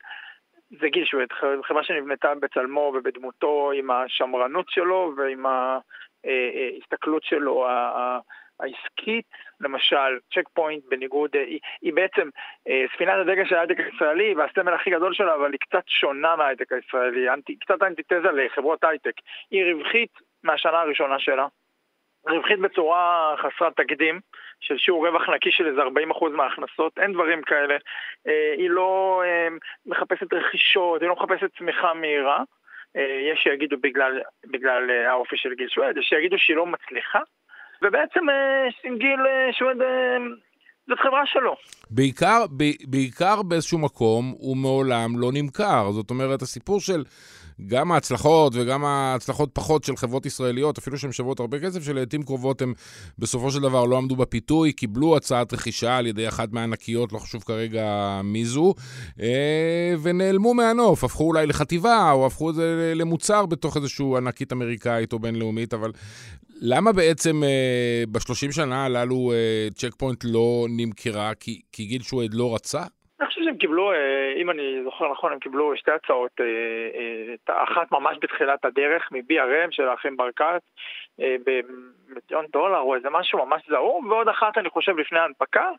זה 0.81 0.89
גיל 0.89 1.05
שוויד, 1.05 1.25
חברה 1.63 1.85
שנבנתה 1.85 2.35
בצלמו 2.35 2.93
ובדמותו 2.95 3.73
עם 3.75 3.91
השמרנות 3.91 4.67
שלו 4.69 5.13
ועם 5.17 5.47
ההסתכלות 5.47 7.23
שלו 7.25 7.67
העסקית, 8.61 9.25
למשל, 9.61 10.19
צ'ק 10.35 10.49
פוינט 10.55 10.83
בניגוד, 10.89 11.37
היא, 11.37 11.61
היא 11.83 11.93
בעצם 11.93 12.29
ספינת 12.95 13.15
הדגל 13.21 13.45
של 13.45 13.55
ההייטק 13.55 13.81
הישראלי 13.81 14.35
והסמל 14.35 14.75
הכי 14.75 14.91
גדול 14.91 15.15
שלה, 15.15 15.35
אבל 15.35 15.53
היא 15.53 15.61
קצת 15.61 15.83
שונה 15.87 16.37
מההייטק 16.37 16.73
הישראלי, 16.73 17.31
אנטי, 17.31 17.57
קצת 17.57 17.83
אנטיתזה 17.83 18.31
לחברות 18.33 18.85
הייטק. 18.85 19.15
היא 19.51 19.75
רווחית 19.75 20.11
מהשנה 20.43 20.81
הראשונה 20.81 21.19
שלה, 21.19 21.47
רווחית 22.27 22.61
בצורה 22.61 23.35
חסרת 23.39 23.77
תקדים, 23.77 24.21
של 24.63 24.79
שיעור 24.79 25.09
רווח 25.09 25.29
נקי 25.29 25.51
של 25.53 25.67
איזה 25.67 25.81
40% 25.83 26.29
מההכנסות, 26.37 26.99
אין 26.99 27.13
דברים 27.13 27.43
כאלה. 27.43 27.77
אה, 28.27 28.55
היא 28.57 28.71
לא 28.71 29.23
אה, 29.25 29.49
מחפשת 29.87 30.33
רכישות, 30.33 31.01
היא 31.01 31.09
לא 31.09 31.17
מחפשת 31.17 31.51
צמיחה 31.59 31.95
מהירה. 31.95 32.43
אה, 32.97 33.33
יש 33.33 33.41
שיגידו 33.43 33.77
בגלל, 33.83 34.21
בגלל 34.47 34.91
האופי 34.91 35.37
של 35.37 35.55
גיל 35.55 35.69
שוויד, 35.69 35.97
יש 35.97 36.07
שיגידו 36.07 36.39
שהיא 36.39 36.57
לא 36.57 36.67
מצליחה, 36.67 37.21
ובעצם 37.83 38.21
גיל 38.99 39.21
שוויד 39.53 39.77
זאת 40.89 40.99
חברה 40.99 41.27
שלו. 41.27 41.57
בעיקר, 41.91 42.45
בעיקר 42.87 43.43
באיזשהו 43.43 43.79
מקום 43.79 44.35
הוא 44.39 44.57
מעולם 44.57 45.11
לא 45.17 45.31
נמכר. 45.35 45.91
זאת 45.91 46.11
אומרת, 46.11 46.43
הסיפור 46.43 46.81
של 46.81 47.05
גם 47.67 47.93
ההצלחות 47.93 48.53
וגם 48.57 48.85
ההצלחות 48.85 49.51
פחות 49.53 49.85
של 49.85 49.97
חברות 49.97 50.27
ישראליות, 50.27 50.79
אפילו 50.79 50.99
שהן 50.99 51.13
שוות 51.13 51.41
הרבה 51.41 51.61
כסף, 51.61 51.85
שלעיתים 51.85 52.23
קרובות 52.23 52.63
הן 52.63 52.73
בסופו 53.19 53.51
של 53.51 53.61
דבר 53.61 53.85
לא 53.85 53.97
עמדו 53.97 54.17
בפיתוי, 54.17 54.73
קיבלו 54.73 55.17
הצעת 55.17 55.53
רכישה 55.53 55.97
על 55.97 56.07
ידי 56.07 56.29
אחת 56.29 56.53
מהענקיות, 56.53 57.13
לא 57.13 57.19
חשוב 57.19 57.43
כרגע 57.43 58.21
מי 58.25 58.45
זו, 58.45 58.75
אה, 59.21 59.95
ונעלמו 60.03 60.55
מהנוף, 60.55 61.05
הפכו 61.05 61.25
אולי 61.25 61.47
לחטיבה, 61.47 62.13
או 62.13 62.27
הפכו 62.27 62.51
את 62.51 62.55
זה 62.55 62.93
למוצר 62.97 63.47
בתוך 63.47 63.77
איזושהי 63.77 64.07
ענקית 64.17 64.53
אמריקאית 64.53 65.13
או 65.13 65.19
בינלאומית, 65.19 65.75
אבל 65.75 65.93
למה 66.65 66.93
בעצם 66.93 67.45
אה, 67.45 68.05
בשלושים 68.13 68.53
שנה 68.53 68.85
הללו 68.85 69.33
אה, 69.33 69.69
צ'ק 69.75 69.95
פוינט 69.99 70.25
לא 70.25 70.67
נמכרה? 70.71 71.35
כי, 71.35 71.61
כי 71.73 71.85
גיל 71.85 72.03
שועד 72.03 72.35
לא 72.35 72.55
רצה? 72.55 72.83
קיבלו, 73.63 73.93
אה, 73.93 74.33
אם 74.37 74.51
אני 74.51 74.81
זוכר 74.85 75.13
נכון, 75.13 75.33
הם 75.33 75.39
קיבלו 75.39 75.77
שתי 75.77 75.91
הצעות, 75.91 76.41
אה, 76.41 76.47
אה, 77.55 77.63
אחת 77.63 77.93
ממש 77.93 78.17
בתחילת 78.23 78.65
הדרך 78.65 79.09
מ-BRM 79.13 79.71
של 79.71 79.89
האחים 79.89 80.17
ברקת, 80.17 80.63
במיליון 81.19 82.47
דולר 82.53 82.79
או 82.79 82.95
איזה 82.95 83.11
משהו 83.11 83.47
ממש 83.47 83.63
זעום, 83.69 84.11
ועוד 84.11 84.29
אחת 84.29 84.59
אני 84.59 84.71
חושב 84.71 84.99
לפני 84.99 85.19
ההנפקה. 85.19 85.71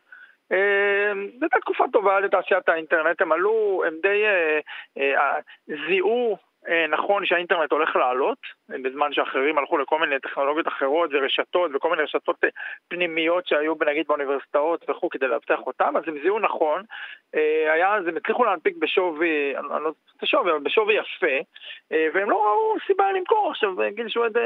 זו 1.38 1.40
הייתה 1.40 1.58
תקופה 1.60 1.84
טובה 1.92 2.20
לתעשיית 2.20 2.68
האינטרנט, 2.68 3.22
הם 3.22 3.32
עלו, 3.32 3.82
הם 3.86 3.94
די 4.02 4.24
זיהו 5.88 6.36
נכון 6.88 7.26
שהאינטרנט 7.26 7.72
הולך 7.72 7.96
לעלות, 7.96 8.38
בזמן 8.68 9.12
שאחרים 9.12 9.58
הלכו 9.58 9.78
לכל 9.78 9.98
מיני 9.98 10.20
טכנולוגיות 10.20 10.68
אחרות 10.68 11.10
ורשתות 11.12 11.70
וכל 11.74 11.90
מיני 11.90 12.02
רשתות 12.02 12.44
אה, 12.44 12.48
פנימיות 12.88 13.46
שהיו 13.46 13.74
נגיד 13.86 14.06
באוניברסיטאות 14.06 14.90
וכו' 14.90 15.08
כדי 15.08 15.28
לאבטח 15.28 15.58
אותם, 15.66 15.96
אז 15.96 16.02
הם 16.06 16.18
זיהו 16.22 16.38
נכון, 16.38 16.82
אה, 17.34 17.72
היה, 17.72 17.94
אז 17.94 18.06
הם 18.06 18.16
הצליחו 18.16 18.44
להנפיק 18.44 18.76
בשווי, 18.76 19.56
אני 19.56 19.68
לא 19.68 19.90
זוכר 19.90 20.16
את 20.16 20.22
השווי, 20.22 20.50
אבל 20.50 20.60
בשווי 20.60 20.94
יפה, 20.94 21.36
והם 21.90 22.30
לא 22.30 22.36
ראו 22.36 22.74
סיבה 22.86 23.12
למכור. 23.12 23.50
עכשיו, 23.50 23.74
גיל 23.94 24.08
שועד 24.08 24.36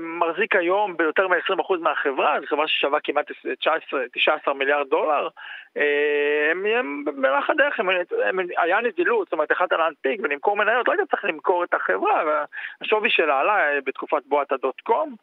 מחזיק 0.00 0.56
היום 0.56 0.96
ביותר 0.96 1.28
מ-20% 1.28 1.76
מהחברה, 1.80 2.40
זו 2.40 2.46
חברה 2.46 2.68
ששווה 2.68 3.00
כמעט 3.04 3.26
19, 3.60 4.00
19 4.12 4.54
מיליארד 4.54 4.88
דולר, 4.88 5.28
אה, 5.76 6.48
הם, 6.50 6.66
הם 6.66 7.04
במהלך 7.04 7.50
הדרך, 7.50 7.80
הם, 7.80 7.88
הם, 8.24 8.38
היה 8.56 8.80
נזילות, 8.80 9.26
זאת 9.26 9.32
אומרת, 9.32 9.50
יכלת 9.50 9.72
להנפיק 9.72 10.20
ולמכור 10.22 10.56
מניות, 10.56 10.88
לא 10.88 10.92
היית 10.92 11.10
צריך 11.10 11.24
למכור 11.24 11.64
את 11.64 11.74
החברה, 11.74 12.22
והשווי 12.80 13.10
שלה 13.10 13.40
עלה 13.40 13.80
בתקופת 13.84 14.22
בועת 14.26 14.52
הדוט 14.52 14.80
קום. 14.80 15.14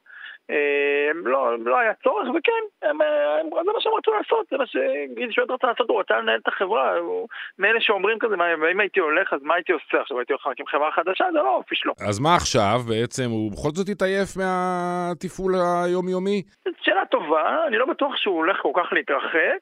אה, 0.50 1.12
לא, 1.14 1.60
לא 1.60 1.80
היה 1.80 1.94
צורך, 2.04 2.28
וכן, 2.30 2.88
הם, 2.90 3.02
הם, 3.02 3.50
זה 3.66 3.72
מה 3.74 3.82
שהם 3.82 3.94
רצו 3.98 4.12
לעשות, 4.14 4.46
זה 4.52 4.58
מה 4.58 4.66
שגיל 4.66 5.32
שואל 5.32 5.48
רצה 5.50 5.68
לעשות, 5.68 5.90
הוא 5.90 6.00
רצה 6.00 6.18
לנהל 6.18 6.40
את 6.40 6.48
החברה, 6.48 6.98
הוא 6.98 7.28
מאלה 7.60 7.82
שאומרים 7.82 8.20
כזה, 8.20 8.36
אם 8.72 8.80
הייתי 8.80 9.00
הולך, 9.00 9.34
אז 9.34 9.40
מה 9.44 9.56
הייתי 9.56 9.72
עושה 9.72 10.02
עכשיו, 10.02 10.18
הייתי 10.20 10.34
הולך 10.34 10.48
להקים 10.48 10.66
חברה 10.68 10.92
חדשה, 10.92 11.26
זה 11.32 11.38
לא 11.38 11.50
האופי 11.54 11.76
שלו. 11.76 11.94
אז 12.10 12.20
מה 12.20 12.36
עכשיו 12.36 12.78
בעצם, 12.90 13.30
הוא 13.30 13.52
בכל 13.52 13.70
זאת 13.74 13.90
התעייף 13.90 14.30
מהתפעול 14.38 15.54
היומיומי? 15.56 16.42
שאלה 16.82 17.06
טובה, 17.06 17.66
אני 17.68 17.78
לא 17.78 17.86
בטוח 17.86 18.16
שהוא 18.16 18.36
הולך 18.36 18.58
כל 18.62 18.72
כך 18.76 18.94
להתרחק. 18.94 19.62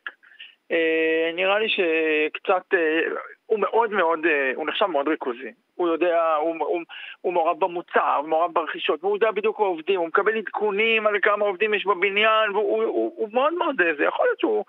אה, 0.72 1.32
נראה 1.36 1.60
לי 1.60 1.70
שקצת, 1.70 2.74
אה, 2.74 3.00
הוא 3.46 3.60
מאוד 3.60 3.92
מאוד, 3.92 4.26
אה, 4.26 4.52
הוא 4.56 4.68
נחשב 4.68 4.86
מאוד 4.86 5.08
ריכוזי. 5.08 5.52
הוא 5.76 5.88
יודע, 5.88 6.36
הוא, 6.36 6.56
הוא, 6.60 6.82
הוא 7.22 7.34
מעורב 7.34 7.60
במוצר, 7.60 8.16
הוא 8.16 8.30
מעורב 8.30 8.54
ברכישות, 8.54 9.04
והוא 9.04 9.18
יודע 9.18 9.32
בדיוק 9.32 9.60
העובדים, 9.60 10.00
הוא 10.00 10.08
מקבל 10.08 10.38
עדכונים 10.38 11.08
על 11.08 11.20
כמה 11.22 11.46
עובדים 11.46 11.74
יש 11.74 11.86
בבניין, 11.86 12.52
והוא 12.52 12.84
הוא, 12.84 13.14
הוא 13.16 13.30
מאוד 13.34 13.54
מאוד, 13.54 13.76
זה 13.98 14.04
יכול 14.04 14.26
להיות 14.26 14.40
שהוא 14.40 14.66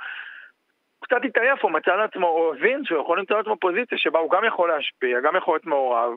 קצת 1.04 1.24
התעייף, 1.24 1.62
הוא 1.62 1.70
מצא 1.70 1.96
לעצמו, 1.96 2.26
הוא 2.26 2.54
הבין 2.54 2.84
שהוא 2.84 3.00
יכול 3.00 3.18
למצוא 3.18 3.36
לעצמו 3.36 3.56
פוזיציה 3.56 3.98
שבה 3.98 4.18
הוא 4.18 4.30
גם 4.30 4.44
יכול 4.44 4.68
להשפיע, 4.68 5.20
גם 5.20 5.36
יכול 5.36 5.54
להיות 5.54 5.66
מעורב, 5.66 6.12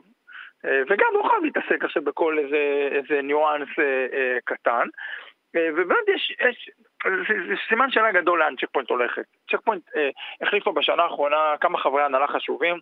וגם 0.64 1.06
הוא 1.14 1.28
חייב 1.28 1.44
להתעסק 1.44 1.84
עכשיו 1.84 2.02
בכל 2.02 2.38
איזה, 2.38 2.88
איזה 2.90 3.22
ניואנס 3.22 3.68
קטן. 4.44 4.88
ובאמת 5.54 6.08
יש, 6.14 6.36
יש 6.48 6.70
זה, 7.04 7.34
זה 7.48 7.54
סימן 7.68 7.90
שאלה 7.90 8.12
גדול 8.12 8.38
לאן 8.38 8.54
צ'ק 8.56 8.68
פוינט 8.72 8.90
הולכת. 8.90 9.24
צ'ק 9.50 9.60
פוינט 9.64 9.82
אה, 9.96 10.10
החליפו 10.40 10.72
בשנה 10.72 11.02
האחרונה 11.02 11.54
כמה 11.60 11.78
חברי 11.78 12.02
הנהלה 12.02 12.26
חשובים. 12.26 12.78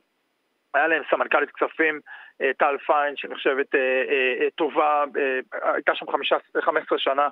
היה 0.75 0.87
להם 0.87 1.03
סמנכ"לית 1.11 1.51
כספים, 1.51 2.01
אה, 2.43 2.51
טל 2.59 2.77
פיין, 2.87 3.17
שנחשבת 3.17 3.75
אה, 3.75 3.81
אה, 3.81 4.35
אה, 4.41 4.51
טובה, 4.55 5.05
אה, 5.17 5.73
הייתה 5.75 5.95
שם 5.95 6.11
חמישה, 6.11 6.37
15 6.61 6.99
שנה. 6.99 7.29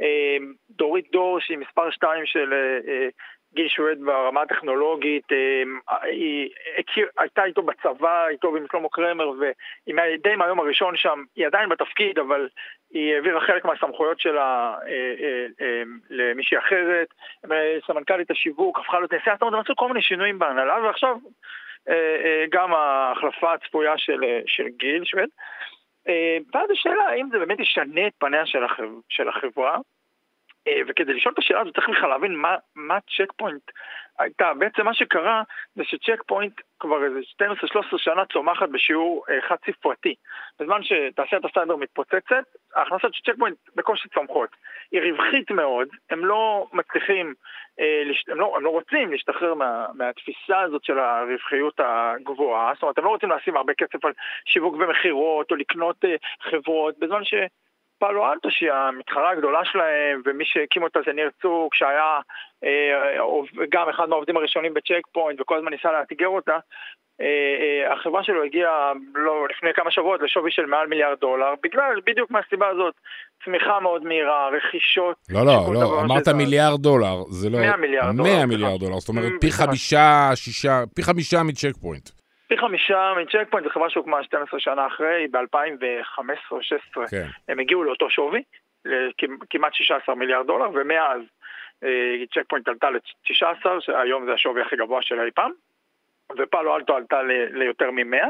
אה, 0.00 0.36
דורית 0.70 1.10
דור, 1.12 1.40
שהיא 1.40 1.58
מספר 1.58 1.90
2 1.90 2.26
של 2.26 2.52
אה, 2.52 2.92
אה, 2.92 3.08
גיל 3.54 3.68
שועד 3.68 3.98
ברמה 4.00 4.42
הטכנולוגית, 4.42 5.32
אה, 5.32 5.62
היא 6.02 6.50
הכיר, 6.78 7.08
הייתה 7.18 7.44
איתו 7.44 7.62
בצבא, 7.62 8.28
איתו 8.28 8.52
ועם 8.52 8.66
שלמה 8.72 8.88
קרמר, 8.92 9.30
והיא 9.30 10.18
די 10.22 10.36
מהיום 10.36 10.60
הראשון 10.60 10.96
שם, 10.96 11.24
היא 11.36 11.46
עדיין 11.46 11.68
בתפקיד, 11.68 12.18
אבל 12.18 12.48
היא 12.92 13.14
העבירה 13.14 13.40
חלק 13.40 13.64
מהסמכויות 13.64 14.20
שלה 14.20 14.74
אה, 14.86 15.14
אה, 15.60 15.82
למישהי 16.10 16.58
אחרת, 16.58 17.08
סמנכ"לית 17.86 18.30
השיווק, 18.30 18.78
הפכה 18.78 18.98
להיות 18.98 19.12
נשיאה, 19.12 19.34
זאת 19.34 19.42
אומרת, 19.42 19.64
עשו 19.64 19.76
כל 19.76 19.88
מיני 19.88 20.02
שינויים 20.02 20.38
בהנהלה, 20.38 20.82
ועכשיו 20.82 21.16
גם 22.50 22.74
ההחלפה 22.74 23.52
הצפויה 23.52 23.98
של, 23.98 24.20
של 24.46 24.64
גיל 24.68 25.04
שוויד. 25.04 25.28
ואז 26.54 26.70
השאלה 26.70 27.04
האם 27.08 27.28
זה 27.32 27.38
באמת 27.38 27.60
ישנה 27.60 28.06
את 28.06 28.12
פניה 28.18 28.46
של 29.08 29.28
החברה, 29.28 29.74
אה, 29.74 29.80
וכדי 30.88 31.14
לשאול 31.14 31.34
את 31.34 31.38
השאלה 31.38 31.60
הזאת 31.60 31.74
צריך 31.74 31.88
בכלל 31.88 32.08
להבין 32.08 32.34
מה, 32.36 32.56
מה 32.76 32.98
צ'ק 33.00 33.32
פוינט 33.36 33.70
הייתה. 34.18 34.54
בעצם 34.58 34.84
מה 34.84 34.94
שקרה 34.94 35.42
זה 35.74 35.84
שצ'ק 35.84 36.22
פוינט 36.26 36.60
כבר 36.80 37.04
איזה 37.04 37.20
12-13 37.42 37.98
שנה 37.98 38.24
צומחת 38.32 38.68
בשיעור 38.68 39.24
אה, 39.30 39.40
חד 39.48 39.56
ספרתי. 39.66 40.14
בזמן 40.60 40.80
שתעשיית 40.82 41.44
הסייבר 41.44 41.76
מתפוצצת, 41.76 42.44
ההכנסות 42.74 43.14
של 43.14 43.32
צ'ק 43.32 43.38
פוינט 43.38 43.56
בקושי 43.76 44.08
צומחות. 44.08 44.48
היא 44.92 45.00
רווחית 45.00 45.50
מאוד, 45.50 45.88
הם 46.10 46.24
לא 46.24 46.66
מצליחים, 46.72 47.34
אה, 47.80 48.02
הם, 48.28 48.40
לא, 48.40 48.56
הם 48.56 48.64
לא 48.64 48.70
רוצים 48.70 49.12
להשתחרר 49.12 49.54
מה, 49.54 49.86
מהתפיסה 49.94 50.60
הזאת 50.60 50.84
של 50.84 50.98
הרווחיות 50.98 51.80
הגבוהה, 51.80 52.72
זאת 52.74 52.82
אומרת 52.82 52.98
הם 52.98 53.04
לא 53.04 53.10
רוצים 53.10 53.30
לשים 53.30 53.56
הרבה 53.56 53.74
כסף 53.74 54.04
על 54.04 54.12
שיווק 54.44 54.74
ומכירות 54.74 55.50
או 55.50 55.56
לקנות 55.56 56.04
חברות, 56.40 56.98
בזמן 56.98 57.24
ש... 57.24 57.34
פאלו 57.98 58.32
אלטו 58.32 58.50
שהיא 58.50 58.72
המתחרה 58.72 59.30
הגדולה 59.30 59.64
שלהם 59.64 60.22
ומי 60.24 60.44
שהקים 60.44 60.82
אותה 60.82 60.98
זה 61.06 61.12
ניר 61.12 61.30
צוק 61.42 61.74
שהיה 61.74 62.18
אה, 62.64 63.20
גם 63.68 63.88
אחד 63.88 64.08
מהעובדים 64.08 64.36
הראשונים 64.36 64.74
בצ'ק 64.74 65.06
פוינט 65.12 65.40
וכל 65.40 65.56
הזמן 65.56 65.70
ניסה 65.70 65.92
לאתגר 65.92 66.28
אותה 66.28 66.58
החברה 67.92 68.24
שלו 68.24 68.44
הגיעה 68.44 68.92
לא, 69.14 69.46
לפני 69.50 69.70
כמה 69.74 69.90
שבועות 69.90 70.20
לשווי 70.22 70.50
של 70.50 70.66
מעל 70.66 70.86
מיליארד 70.86 71.18
דולר, 71.20 71.54
בגלל, 71.62 72.00
בדיוק 72.06 72.30
מהסיבה 72.30 72.68
הזאת, 72.68 72.94
צמיחה 73.44 73.80
מאוד 73.80 74.04
מהירה, 74.04 74.48
רכישות. 74.48 75.16
לא, 75.30 75.46
לא, 75.46 75.74
לא, 75.74 76.00
אמרת 76.00 76.28
מיליארד 76.28 76.80
דולר, 76.80 77.22
זה 77.30 77.50
לא... 77.50 77.58
100 77.58 77.76
מיליארד 77.76 78.16
דולר. 78.16 78.36
100 78.36 78.46
מיליארד 78.46 78.80
דולר, 78.80 78.98
זאת 78.98 79.08
אומרת 79.08 79.32
פי 79.40 79.50
חמישה, 79.52 80.30
שישה, 80.34 80.82
פי 80.94 81.02
חמישה 81.02 81.42
מצ'ק 81.42 81.76
פוינט. 81.82 82.10
פי 82.54 82.60
חמישה 82.60 83.12
מצ'ק 83.16 83.50
פוינט, 83.50 83.66
זו 83.66 83.72
חברה 83.72 83.90
שהוקמה 83.90 84.22
12 84.22 84.60
שנה 84.60 84.86
אחרי, 84.86 85.26
ב-2015 85.30 85.38
או 86.50 86.56
2016, 86.56 87.08
כן. 87.08 87.26
הם 87.48 87.58
הגיעו 87.58 87.84
לאותו 87.84 88.10
שווי, 88.10 88.42
כמעט 89.50 89.74
16 89.74 90.14
מיליארד 90.14 90.46
דולר, 90.46 90.68
ומאז 90.74 91.20
צ'ק 92.34 92.42
פוינט 92.48 92.68
עלתה 92.68 92.90
ל-19, 92.90 93.66
שהיום 93.80 94.26
זה 94.26 94.32
השווי 94.32 94.62
הכי 94.62 94.76
גבוה 94.76 95.02
של 95.02 95.20
אי 95.20 95.30
פעם, 95.30 95.52
ופאלו 96.38 96.76
אלטו 96.76 96.96
עלתה 96.96 97.22
ליותר 97.50 97.90
מ-100. 97.90 98.26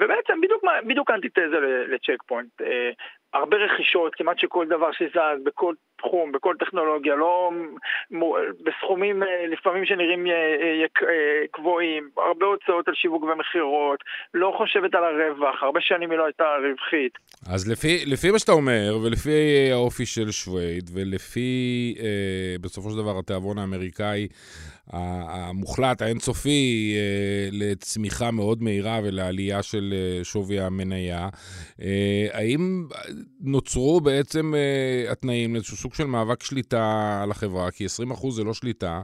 ובעצם 0.00 0.40
בדיוק, 0.40 0.64
בדיוק 0.86 1.10
אנטיתזה 1.10 1.60
לצ'ק 1.88 2.22
פוינט. 2.26 2.62
הרבה 3.32 3.56
רכישות, 3.56 4.14
כמעט 4.14 4.38
שכל 4.38 4.66
דבר 4.66 4.92
שזז, 4.92 5.44
בכל 5.44 5.74
תחום, 6.04 6.32
בכל 6.32 6.54
טכנולוגיה, 6.60 7.14
לא 7.14 7.50
בסכומים 8.64 9.22
אה, 9.22 9.46
לפעמים 9.52 9.84
שנראים 9.86 10.26
אה, 10.26 10.32
אה, 10.32 11.42
גבוהים, 11.58 12.08
הרבה 12.16 12.46
הוצאות 12.46 12.88
על 12.88 12.94
שיווק 12.94 13.22
ומכירות, 13.22 14.00
לא 14.34 14.54
חושבת 14.58 14.94
על 14.94 15.04
הרווח, 15.04 15.62
הרבה 15.62 15.80
שנים 15.80 16.10
היא 16.10 16.18
לא 16.18 16.24
הייתה 16.24 16.44
רווחית. 16.68 17.12
אז 17.54 17.70
לפי, 17.70 18.04
לפי 18.06 18.30
מה 18.30 18.38
שאתה 18.38 18.52
אומר, 18.52 18.98
ולפי 19.04 19.68
האופי 19.72 20.06
של 20.06 20.30
שווייד, 20.30 20.90
ולפי 20.94 21.94
אה, 21.98 22.56
בסופו 22.60 22.90
של 22.90 22.96
דבר 22.96 23.18
התיאבון 23.18 23.58
האמריקאי, 23.58 24.28
המוחלט, 24.90 26.02
האינסופי, 26.02 26.94
לצמיחה 27.50 28.30
מאוד 28.30 28.62
מהירה 28.62 29.00
ולעלייה 29.04 29.62
של 29.62 29.94
שווי 30.22 30.60
המניה. 30.60 31.28
האם 32.32 32.86
נוצרו 33.40 34.00
בעצם 34.00 34.54
התנאים 35.10 35.54
לאיזשהו 35.54 35.76
סוג 35.76 35.94
של 35.94 36.04
מאבק 36.04 36.42
שליטה 36.42 37.20
על 37.22 37.30
החברה? 37.30 37.70
כי 37.70 37.86
20% 37.86 38.30
זה 38.30 38.44
לא 38.44 38.54
שליטה, 38.54 39.02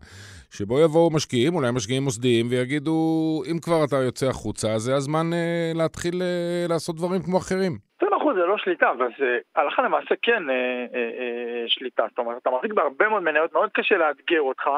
שבו 0.50 0.80
יבואו 0.80 1.10
משקיעים, 1.10 1.54
אולי 1.54 1.70
משקיעים 1.70 2.02
מוסדיים, 2.02 2.46
ויגידו, 2.50 3.42
אם 3.50 3.58
כבר 3.58 3.84
אתה 3.84 3.96
יוצא 3.96 4.28
החוצה, 4.28 4.78
זה 4.78 4.94
הזמן 4.94 5.30
להתחיל 5.74 6.22
לעשות 6.68 6.96
דברים 6.96 7.22
כמו 7.22 7.38
אחרים. 7.38 7.89
אחוז 8.30 8.40
זה 8.40 8.46
לא 8.46 8.58
שליטה, 8.58 8.90
אבל 8.90 9.08
זה 9.18 9.38
הלכה 9.56 9.82
למעשה 9.82 10.14
כן 10.22 10.50
אה, 10.50 10.54
אה, 10.94 11.10
אה, 11.18 11.64
שליטה. 11.66 12.06
זאת 12.08 12.18
אומרת, 12.18 12.42
אתה 12.42 12.50
מחזיק 12.50 12.72
בהרבה 12.72 13.08
מאוד 13.08 13.22
מניות, 13.22 13.52
מאוד 13.52 13.70
קשה 13.72 13.96
לאתגר 13.96 14.40
אותך. 14.40 14.70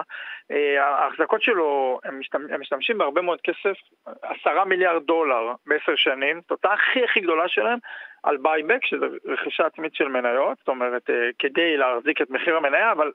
אה, 0.51 0.85
ההחזקות 0.85 1.43
שלו, 1.43 2.01
הם, 2.05 2.21
משתמש, 2.21 2.51
הם 2.51 2.61
משתמשים 2.61 2.99
בהרבה 2.99 3.23
מאוד 3.23 3.41
כסף, 3.41 3.77
עשרה 4.23 4.65
מיליארד 4.65 5.03
דולר 5.03 5.53
בעשר 5.67 5.97
שנים, 5.97 6.41
זאת 6.41 6.51
ההוצאה 6.51 6.73
הכי 6.73 7.05
הכי 7.05 7.21
גדולה 7.21 7.49
שלהם 7.49 7.79
על 8.23 8.37
buyback, 8.37 8.85
שזה 8.85 9.07
רכישה 9.27 9.67
עצמית 9.67 9.95
של 9.95 10.09
מניות, 10.09 10.59
זאת 10.59 10.69
אומרת, 10.69 11.11
אה, 11.11 11.31
כדי 11.39 11.77
להחזיק 11.77 12.23
את 12.23 12.31
מחיר 12.31 12.57
המניה, 12.57 12.93
אבל 12.93 13.13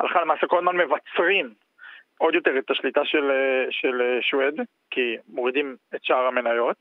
הלכה 0.00 0.20
למעשה 0.20 0.46
כל 0.46 0.58
הזמן 0.58 0.76
מבצרים 0.76 1.50
עוד 2.20 2.34
יותר 2.34 2.58
את 2.58 2.70
השליטה 2.70 3.00
של, 3.04 3.30
אה, 3.30 3.64
של 3.70 4.00
אה, 4.00 4.22
שווד, 4.22 4.54
כי 4.90 5.16
מורידים 5.28 5.76
את 5.94 6.00
שאר 6.02 6.26
המניות. 6.26 6.76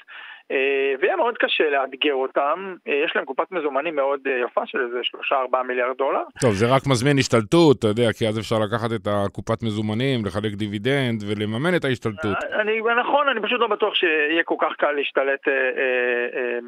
אה, 0.52 0.94
ויהיה 1.00 1.16
מאוד 1.16 1.38
קשה 1.38 1.70
לאתגר 1.70 2.14
אותם, 2.14 2.76
יש 2.86 3.12
להם 3.16 3.26
קופת 3.26 3.52
מזומנים 3.52 3.96
מאוד 3.96 4.20
יפה 4.46 4.62
של 4.66 4.82
איזה 4.86 5.00
3-4 5.32 5.64
מיליארד 5.68 5.98
דולר. 5.98 6.24
טוב, 6.42 6.54
זה 6.54 6.66
רק 6.76 6.82
מזמין 6.88 7.18
השתלטות, 7.18 7.80
אתה 7.80 7.88
יודע, 7.88 8.14
כי 8.18 8.28
אז 8.28 8.40
אפשר 8.40 8.56
לקחת 8.66 8.92
את 8.96 9.08
הקופת 9.08 9.64
מזומנים, 9.64 10.26
לחלק 10.26 10.54
דיבידנד 10.54 11.20
ולממן 11.28 11.76
את 11.76 11.86
ההשתלטות. 11.86 12.38
אני, 12.62 12.82
נכון, 13.02 13.30
אני 13.30 13.42
פשוט 13.42 13.60
לא 13.60 13.68
בטוח 13.68 13.96
שיהיה 13.96 14.44
כל 14.44 14.56
כך 14.62 14.74
קל 14.78 14.92
להשתלט 14.92 15.48
אה, 15.48 15.54
אה, 15.54 16.26
אה, 16.36 16.60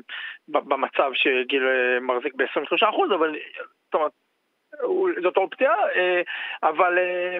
במצב 0.47 1.12
שגיל 1.13 1.63
מחזיק 2.01 2.34
ב-23%, 2.36 3.15
אבל 3.15 3.36
זאת 3.86 3.93
אומרת, 3.93 4.12
זאת 5.23 5.38
אופציה, 5.38 5.71
אה, 5.95 6.21
אבל 6.63 6.97
אה, 6.97 7.38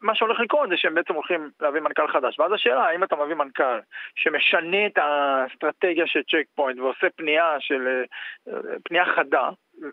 מה 0.00 0.14
שהולך 0.14 0.40
לקרות 0.40 0.68
זה 0.68 0.76
שהם 0.76 0.94
בעצם 0.94 1.14
הולכים 1.14 1.50
להביא 1.60 1.80
מנכ"ל 1.80 2.08
חדש. 2.08 2.38
ואז 2.38 2.52
השאלה, 2.52 2.84
האם 2.84 3.04
אתה 3.04 3.16
מביא 3.16 3.34
מנכ"ל 3.34 3.80
שמשנה 4.14 4.86
את 4.86 4.98
האסטרטגיה 4.98 6.06
של 6.06 6.22
צ'ק 6.22 6.44
פוינט 6.54 6.78
ועושה 6.78 7.06
פנייה 7.16 7.56
של, 7.60 8.02
אה, 8.48 8.52
פנייה 8.84 9.04
חדה, 9.04 9.50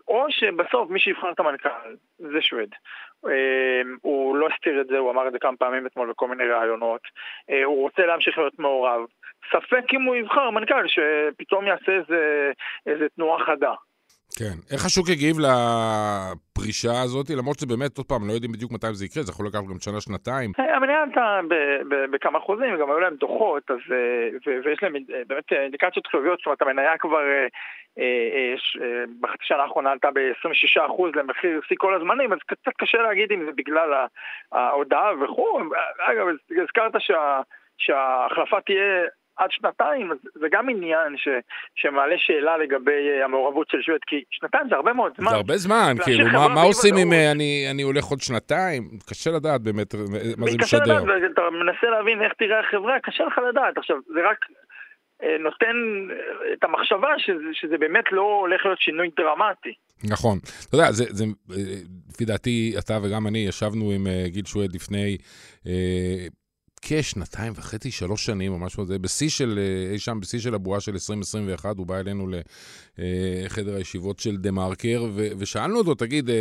או 0.08 0.26
שבסוף 0.30 0.90
מי 0.90 1.00
שיבחר 1.00 1.30
את 1.30 1.40
המנכ"ל 1.40 1.68
זה 2.18 2.40
שוויד. 2.40 2.74
הוא 4.02 4.36
לא 4.36 4.48
הסתיר 4.48 4.80
את 4.80 4.86
זה, 4.86 4.98
הוא 4.98 5.10
אמר 5.10 5.26
את 5.28 5.32
זה 5.32 5.38
כמה 5.38 5.56
פעמים 5.56 5.86
אתמול 5.86 6.10
בכל 6.10 6.28
מיני 6.28 6.44
ראיונות. 6.44 7.00
הוא 7.64 7.82
רוצה 7.82 8.06
להמשיך 8.06 8.38
להיות 8.38 8.58
מעורב. 8.58 9.00
ספק 9.50 9.84
אם 9.94 10.02
הוא 10.02 10.16
יבחר 10.16 10.50
מנכ"ל 10.50 10.88
שפתאום 10.88 11.66
יעשה 11.66 11.92
איזה, 11.92 12.52
איזה 12.86 13.08
תנועה 13.08 13.44
חדה. 13.44 13.74
כן. 14.40 14.56
איך 14.72 14.84
השוק 14.86 15.06
הגיב 15.08 15.36
לפרישה 15.46 16.94
הזאת? 17.04 17.26
למרות 17.30 17.56
שזה 17.58 17.66
באמת, 17.66 17.98
עוד 17.98 18.06
פעם, 18.06 18.28
לא 18.28 18.32
יודעים 18.32 18.52
בדיוק 18.52 18.72
מתי 18.72 18.86
זה 18.92 19.04
יקרה, 19.04 19.22
זה 19.22 19.32
יכול 19.32 19.46
לקחת 19.46 19.64
גם 19.70 19.80
שנה-שנתיים. 19.80 20.50
אה, 20.60 20.76
המניה 20.76 21.02
עלתה 21.02 21.40
בכמה 22.12 22.38
אחוזים, 22.38 22.78
גם 22.80 22.90
היו 22.90 23.00
להם 23.00 23.14
דוחות, 23.14 23.70
אז, 23.70 23.82
אה, 23.92 24.52
ויש 24.64 24.82
להם 24.82 24.94
אה, 24.96 25.22
באמת 25.26 25.52
אינדיקציות 25.52 26.06
חיוביות, 26.06 26.38
זאת 26.38 26.46
אומרת, 26.46 26.62
המניה 26.62 26.98
כבר 26.98 27.24
בחצי 29.20 29.44
שנה 29.44 29.62
האחרונה 29.62 29.90
עלתה 29.90 30.08
ב-26% 30.14 31.02
למחיר 31.14 31.60
שיא 31.68 31.76
כל 31.78 31.94
הזמנים, 31.94 32.32
אז 32.32 32.38
קצת 32.46 32.72
קשה 32.78 32.98
להגיד 32.98 33.32
אם 33.32 33.44
זה 33.44 33.52
בגלל 33.56 34.06
ההודעה 34.52 35.10
וכו'. 35.24 35.60
אגב, 35.98 36.26
הזכרת 36.62 36.92
שההחלפה 37.78 38.60
תהיה 38.60 39.06
עד 39.40 39.50
שנתיים, 39.50 40.10
זה 40.34 40.46
גם 40.52 40.68
עניין 40.68 41.16
ש, 41.16 41.28
שמעלה 41.74 42.14
שאלה 42.18 42.58
לגבי 42.58 43.08
אה, 43.10 43.24
המעורבות 43.24 43.68
של 43.70 43.78
שוויד, 43.82 44.00
כי 44.06 44.24
שנתיים 44.30 44.68
זה 44.68 44.74
הרבה 44.74 44.92
מאוד 44.92 45.12
זמן. 45.16 45.30
זה 45.30 45.36
הרבה 45.36 45.56
זמן, 45.56 45.94
כאילו, 46.04 46.26
מה, 46.26 46.48
מה 46.48 46.62
עושים 46.62 46.94
אם 46.96 47.12
אה, 47.12 47.32
אני, 47.32 47.66
אני 47.70 47.82
הולך 47.82 48.04
עוד 48.04 48.20
שנתיים? 48.20 48.82
קשה 49.10 49.30
לדעת 49.30 49.60
באמת 49.62 49.94
אה, 49.94 50.00
מה 50.36 50.46
זה 50.46 50.56
משדר. 50.58 50.62
קשה 50.64 50.76
לדעת, 50.76 51.32
אתה 51.32 51.42
מנסה 51.50 51.86
להבין 51.90 52.22
איך 52.22 52.32
תראה 52.32 52.60
החברה, 52.60 53.00
קשה 53.02 53.24
לך 53.24 53.38
לדעת. 53.48 53.78
עכשיו, 53.78 53.96
זה 54.14 54.20
רק 54.30 54.38
נותן 55.40 55.76
את 56.52 56.64
המחשבה 56.64 57.08
שזה, 57.18 57.50
שזה 57.52 57.78
באמת 57.78 58.04
לא 58.12 58.38
הולך 58.40 58.60
להיות 58.64 58.80
שינוי 58.80 59.10
דרמטי. 59.16 59.74
נכון. 60.10 60.38
אתה 60.68 60.76
יודע, 60.76 60.92
זה, 60.92 61.04
זה, 61.08 61.24
לפי 62.10 62.24
דעתי, 62.24 62.74
אתה 62.78 62.98
וגם 63.02 63.26
אני 63.26 63.38
ישבנו 63.38 63.90
עם 63.90 64.06
גיל 64.26 64.44
שוויד 64.44 64.74
לפני 64.74 65.16
כשנתיים 66.82 67.52
וחצי, 67.56 67.90
שלוש 67.90 68.26
שנים 68.26 68.52
או 68.52 68.58
משהו 68.58 68.84
כזה, 68.84 68.98
בשיא 68.98 69.28
של, 69.28 69.58
אה, 69.58 69.92
אי 69.92 69.98
שם 69.98 70.20
בשיא 70.20 70.38
של 70.38 70.54
הבועה 70.54 70.80
של 70.80 70.92
2021, 70.92 71.78
הוא 71.78 71.86
בא 71.86 71.98
אלינו 71.98 72.26
לחדר 72.98 73.74
הישיבות 73.74 74.18
של 74.18 74.36
דה 74.36 74.50
מרקר, 74.50 75.10
ושאלנו 75.14 75.78
אותו, 75.78 75.94
תגיד, 75.94 76.30
אה, 76.30 76.34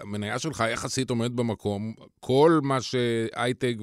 המניה 0.00 0.38
שלך 0.38 0.64
יחסית 0.72 1.10
עומדת 1.10 1.30
במקום, 1.30 1.94
כל 2.20 2.60
מה 2.62 2.78
שהייטק 2.80 3.76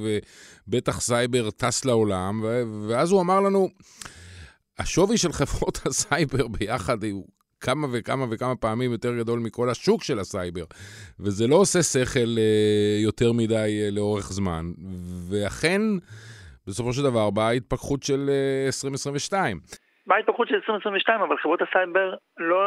ובטח 0.68 1.02
סייבר 1.02 1.52
טס 1.52 1.86
לעולם, 1.86 2.46
ואז 2.90 3.12
הוא 3.12 3.22
אמר 3.22 3.40
לנו, 3.40 3.70
השווי 4.80 5.18
של 5.18 5.34
חברות 5.34 5.80
הסייבר 5.86 6.48
ביחד 6.48 7.04
הוא 7.04 7.28
כמה 7.62 7.88
וכמה 7.94 8.26
וכמה 8.32 8.56
פעמים 8.56 8.92
יותר 8.92 9.16
גדול 9.20 9.40
מכל 9.40 9.70
השוק 9.70 10.04
של 10.04 10.20
הסייבר, 10.20 10.66
וזה 11.20 11.48
לא 11.48 11.56
עושה 11.56 11.80
שכל 11.84 12.30
אה, 12.38 12.98
יותר 13.04 13.32
מדי 13.32 13.82
אה, 13.84 13.90
לאורך 13.92 14.24
זמן. 14.24 14.66
ואכן, 15.30 15.82
בסופו 16.68 16.94
של 16.94 17.04
דבר 17.04 17.30
באה 17.30 17.48
ההתפכחות 17.48 18.04
של 18.04 18.30
אה, 18.30 18.66
2022. 18.66 19.60
באה 20.08 20.18
ההתפכחות 20.18 20.48
של 20.48 20.56
2022, 20.56 21.22
אבל 21.22 21.38
חברות 21.38 21.60
הסייבר 21.62 22.16
לא... 22.38 22.60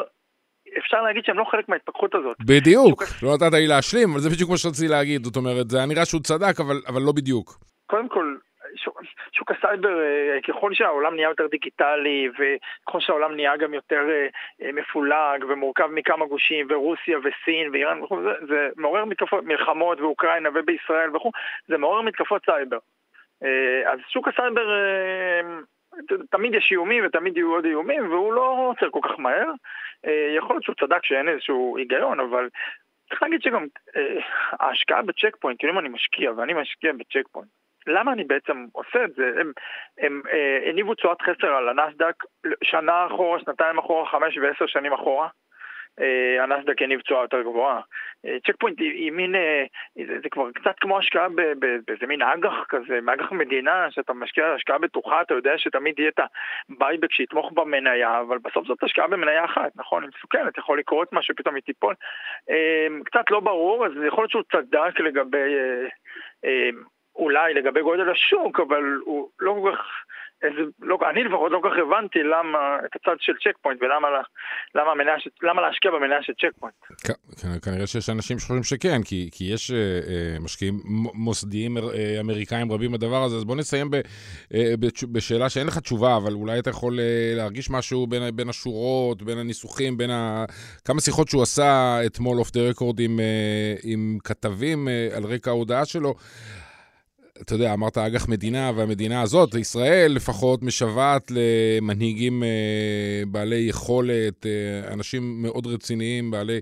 אפשר 0.79 1.03
להגיד 1.03 1.25
שהם 1.25 1.39
לא 1.39 1.45
חלק 1.51 1.69
מההתפכחות 1.69 2.15
הזאת. 2.15 2.37
בדיוק, 2.47 3.03
לא 3.23 3.35
נתת 3.35 3.53
לי 3.53 3.67
להשלים, 3.67 4.11
אבל 4.11 4.21
זה 4.21 4.31
בדיוק 4.31 4.51
מה 4.51 4.57
שרציתי 4.57 4.89
להגיד. 4.89 5.25
זאת 5.25 5.37
אומרת, 5.37 5.71
זה 5.71 5.77
היה 5.77 5.87
נראה 5.87 6.05
שהוא 6.05 6.21
צדק, 6.21 6.61
אבל, 6.61 6.77
אבל 6.89 7.03
לא 7.03 7.13
בדיוק. 7.13 7.59
קודם 7.87 8.09
כל, 8.09 8.37
שוק 9.33 9.51
הסייבר, 9.51 10.01
אה, 10.01 10.39
ככל 10.49 10.75
שהעולם 10.75 11.15
נהיה 11.15 11.29
יותר 11.29 11.47
דיגיטלי 11.47 12.29
וככל 12.39 13.01
שהעולם 13.01 13.35
נהיה 13.35 13.57
גם 13.57 13.75
יותר 13.75 14.09
אה, 14.11 14.27
אה, 14.63 14.73
מפולג 14.73 15.45
ומורכב 15.49 15.87
מכמה 15.87 16.27
גושים 16.27 16.67
ורוסיה 16.71 17.19
וסין 17.19 17.71
ואיראן 17.73 18.03
וכו', 18.03 18.23
זה, 18.23 18.47
זה 18.49 18.69
מעורר 18.77 19.05
מתקפות, 19.05 19.45
מלחמות 19.45 20.01
באוקראינה 20.01 20.49
ובישראל 20.55 21.17
וכו', 21.17 21.31
זה 21.69 21.79
מעורר 21.79 22.03
מתקפות 22.03 22.45
סייבר. 22.45 22.79
אז 23.87 23.99
שוק 24.09 24.29
הסייבר, 24.29 24.67
תמיד 26.31 26.55
יש 26.55 26.73
איומים 26.73 27.07
ותמיד 27.07 27.37
יהיו 27.37 27.55
עוד 27.55 27.65
איומים 27.65 28.11
והוא 28.11 28.33
לא 28.33 28.57
עוצר 28.71 28.91
כל 28.91 29.01
כך 29.03 29.19
מהר. 29.19 29.51
יכול 30.37 30.57
להיות 30.57 30.65
שהוא 30.65 30.75
צדק 30.81 31.05
שאין 31.05 31.29
איזשהו 31.29 31.77
היגיון, 31.79 32.21
אבל 32.21 32.49
צריך 33.09 33.23
להגיד 33.23 33.43
שגם 33.43 33.67
ההשקעה 34.61 35.03
בצ'ק 35.03 35.37
פוינט, 35.41 35.59
כאילו 35.59 35.73
אם 35.73 35.79
אני 35.79 35.89
משקיע 35.89 36.33
ואני 36.37 36.53
משקיע 36.53 36.93
בצ'ק 36.93 37.29
פוינט 37.33 37.51
למה 37.87 38.13
אני 38.13 38.25
בעצם 38.25 38.67
עושה 38.73 39.05
את 39.05 39.15
זה? 39.15 39.33
הם, 39.41 39.53
הם 39.99 40.23
אה, 40.33 40.71
הניבו 40.71 40.95
תשואת 40.95 41.23
חסר 41.23 41.47
על 41.47 41.69
הנסדק 41.69 42.15
שנה 42.65 43.07
אחורה, 43.07 43.41
שנתיים 43.41 43.79
אחורה, 43.79 44.11
חמש 44.11 44.39
ועשר 44.39 44.67
שנים 44.67 44.93
אחורה. 44.93 45.29
אה, 46.01 46.43
הנסדק 46.43 46.81
יניב 46.81 47.01
תשואה 47.01 47.23
יותר 47.23 47.43
גבוהה. 47.43 47.81
צ'ק 48.47 48.57
פוינט 48.59 48.81
היא 48.81 49.13
מין, 49.13 49.35
זה, 50.07 50.19
זה 50.23 50.29
כבר 50.31 50.53
קצת 50.53 50.75
כמו 50.81 50.99
השקעה 50.99 51.29
באיזה 51.87 52.07
מין 52.07 52.23
אג"ח 52.23 52.65
כזה, 52.69 53.01
מאג"ח 53.03 53.33
מדינה, 53.33 53.91
שאתה 53.91 54.13
משקיע 54.13 54.47
השקעה 54.47 54.79
בטוחה, 54.79 55.23
אתה 55.23 55.35
יודע 55.35 55.59
שתמיד 55.59 55.99
יהיה 55.99 56.09
את 56.09 56.21
ה 56.71 56.76
buyback 56.76 57.13
שיתמוך 57.13 57.53
במניה, 57.53 58.21
אבל 58.21 58.39
בסוף 58.39 58.67
זאת 58.67 58.83
השקעה 58.83 59.09
במניה 59.09 59.45
אחת, 59.45 59.71
נכון? 59.77 60.03
היא 60.03 60.11
מסוכנת, 60.17 60.59
יכול 60.59 60.79
לקרות 60.79 61.13
משהו, 61.13 61.35
פתאום 61.37 61.55
היא 61.55 61.63
תיפול. 61.63 61.95
קצת 63.05 63.31
לא 63.31 63.41
ברור, 63.41 63.87
אז 63.87 63.93
יכול 64.07 64.23
להיות 64.23 64.31
שהוא 64.31 64.43
צדק 64.53 65.01
לגבי... 65.01 65.55
אולי 67.21 67.55
לגבי 67.55 67.83
גודל 67.83 68.11
השוק, 68.11 68.61
אבל 68.61 68.85
הוא 69.05 69.29
לא 69.41 69.57
כל 69.63 69.73
כך... 69.73 69.81
איזה, 70.43 70.61
לא, 70.81 70.99
אני 71.11 71.25
לפחות 71.25 71.53
לא 71.53 71.59
כל 71.63 71.71
כך 71.71 71.77
הבנתי 71.87 72.19
למה, 72.19 72.59
את 72.85 72.97
הצד 72.97 73.17
של 73.21 73.33
צ'ק 73.33 73.57
פוינט 73.63 73.83
ולמה 73.83 74.09
למה, 74.75 74.91
המניה, 74.91 75.15
למה 75.43 75.63
להשקיע 75.63 75.91
במניה 75.91 76.23
של 76.23 76.33
צ'ק 76.33 76.51
פוינט. 76.61 76.75
כנראה 77.65 77.87
שיש 77.87 78.11
אנשים 78.11 78.39
שחושבים 78.39 78.63
שכן, 78.63 79.03
כי, 79.05 79.29
כי 79.33 79.45
יש 79.45 79.71
uh, 79.71 80.43
משקיעים 80.43 80.75
מוסדיים 81.15 81.77
uh, 81.77 81.81
אמריקאים 82.21 82.73
רבים 82.73 82.93
בדבר 82.93 83.23
הזה, 83.23 83.37
אז 83.37 83.45
בוא 83.45 83.57
נסיים 83.57 83.91
ב, 83.91 83.97
uh, 83.97 84.57
בשאלה 85.13 85.49
שאין 85.49 85.67
לך 85.67 85.79
תשובה, 85.79 86.17
אבל 86.17 86.33
אולי 86.33 86.59
אתה 86.59 86.71
יכול 86.71 86.95
uh, 86.95 87.37
להרגיש 87.37 87.71
משהו 87.71 88.07
בין, 88.07 88.37
בין 88.37 88.49
השורות, 88.49 89.23
בין 89.23 89.39
הניסוחים, 89.39 89.97
בין 89.97 90.11
ה... 90.11 90.45
כמה 90.85 91.01
שיחות 91.01 91.29
שהוא 91.29 91.43
עשה 91.43 91.99
אתמול 92.07 92.39
אוף 92.39 92.51
דה 92.51 92.61
רקורד 92.71 93.01
עם 93.83 94.19
כתבים 94.25 94.89
uh, 94.89 95.17
על 95.17 95.25
רקע 95.25 95.51
ההודעה 95.51 95.85
שלו. 95.85 96.15
אתה 97.41 97.55
יודע, 97.55 97.73
אמרת 97.73 97.99
אג"ח 97.99 98.29
מדינה, 98.29 98.73
והמדינה 98.77 99.23
הזאת, 99.23 99.55
ישראל 99.55 100.13
לפחות, 100.13 100.63
משוועת 100.63 101.31
למנהיגים 101.31 102.43
אה, 102.43 102.49
בעלי 103.31 103.57
יכולת, 103.57 104.47
אה, 104.47 104.93
אנשים 104.93 105.43
מאוד 105.43 105.67
רציניים, 105.67 106.31
בעלי 106.31 106.61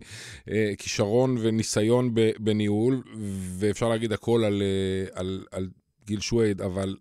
אה, 0.50 0.72
כישרון 0.78 1.36
וניסיון 1.40 2.14
בניהול, 2.38 3.02
ואפשר 3.58 3.88
להגיד 3.88 4.12
הכל 4.12 4.44
על, 4.44 4.62
על, 5.12 5.44
על 5.52 5.68
גיל 6.06 6.20
שווייד, 6.20 6.62
אבל... 6.62 6.96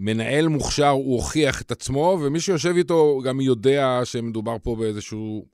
מנהל 0.00 0.48
מוכשר, 0.48 0.88
הוא 0.88 1.14
הוכיח 1.14 1.62
את 1.62 1.70
עצמו, 1.70 2.18
ומי 2.22 2.40
שיושב 2.40 2.74
איתו 2.76 3.20
גם 3.24 3.40
יודע 3.40 4.00
שמדובר 4.04 4.56
פה 4.62 4.76
באיזשהו 4.76 5.44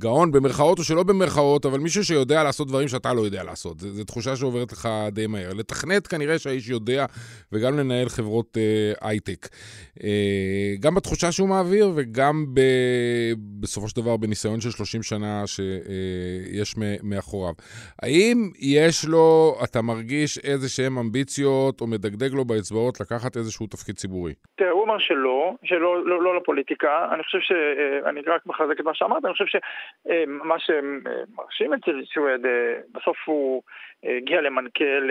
גאון, 0.00 0.32
במרכאות 0.32 0.78
או 0.78 0.84
שלא 0.84 1.02
במרכאות, 1.02 1.66
אבל 1.66 1.78
מישהו 1.78 2.04
שיודע 2.04 2.42
לעשות 2.42 2.68
דברים 2.68 2.88
שאתה 2.88 3.14
לא 3.14 3.20
יודע 3.20 3.44
לעשות. 3.44 3.80
זו 3.80 4.04
תחושה 4.04 4.36
שעוברת 4.36 4.72
לך 4.72 4.88
די 5.12 5.26
מהר. 5.26 5.52
לתכנת 5.54 6.06
כנראה 6.06 6.38
שהאיש 6.38 6.68
יודע, 6.68 7.06
וגם 7.52 7.78
לנהל 7.78 8.08
חברות 8.08 8.56
אה, 8.56 9.08
הייטק. 9.08 9.48
אה, 10.04 10.74
גם 10.80 10.94
בתחושה 10.94 11.32
שהוא 11.32 11.48
מעביר, 11.48 11.90
וגם 11.94 12.46
ב, 12.54 12.60
בסופו 13.60 13.88
של 13.88 13.96
דבר 13.96 14.16
בניסיון 14.16 14.60
של 14.60 14.70
30 14.70 15.02
שנה 15.02 15.46
שיש 15.46 16.74
אה, 16.82 16.96
מאחוריו. 17.02 17.54
האם 18.02 18.50
יש 18.60 19.04
לו, 19.04 19.56
אתה 19.64 19.82
מרגיש 19.82 20.38
איזה 20.38 20.68
שהן 20.68 20.98
אמביציות, 20.98 21.80
או 21.80 21.86
מדגדג 21.86 22.34
לו 22.34 22.44
באצבעות 22.44 23.00
לקחת 23.00 23.36
איזשהו 23.36 23.66
תפקיד 23.66 23.94
ציבורי? 23.94 24.34
תראה, 24.56 24.70
הוא 24.70 24.84
אמר 24.84 24.98
שלא, 24.98 25.54
שלא 25.64 26.06
לא, 26.06 26.22
לא 26.22 26.36
לפוליטיקה. 26.36 27.08
אני 27.14 27.22
חושב 27.22 27.38
ש... 27.40 27.52
אה, 27.52 28.10
אני 28.10 28.20
רק 28.26 28.46
מחזק 28.46 28.80
את 28.80 28.84
מה 28.84 28.94
שאמרת, 28.94 29.24
אני 29.24 29.32
חושב 29.32 29.46
ש... 29.46 29.56
מה 30.26 30.58
שמרשים 30.58 31.74
אצל 31.74 32.02
סואד, 32.14 32.46
אה, 32.46 32.74
בסוף 32.94 33.16
הוא 33.24 33.62
אה, 34.04 34.16
הגיע 34.16 34.40
למנכ"ל 34.40 35.10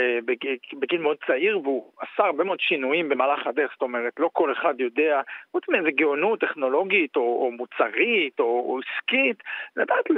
בגיל 0.79 1.01
מאוד 1.01 1.17
צעיר 1.27 1.59
והוא 1.59 1.91
עשה 1.99 2.25
הרבה 2.25 2.43
מאוד 2.43 2.59
שינויים 2.59 3.09
במהלך 3.09 3.47
הדרך, 3.47 3.71
זאת 3.71 3.81
אומרת, 3.81 4.13
לא 4.19 4.29
כל 4.33 4.51
אחד 4.51 4.79
יודע, 4.79 5.21
חוץ 5.51 5.63
מאיזה 5.69 5.91
גאונות 5.91 6.39
טכנולוגית 6.39 7.15
או, 7.15 7.21
או 7.21 7.51
מוצרית 7.51 8.39
או, 8.39 8.45
או 8.45 8.79
עסקית, 8.79 9.43
לדעת 9.75 10.09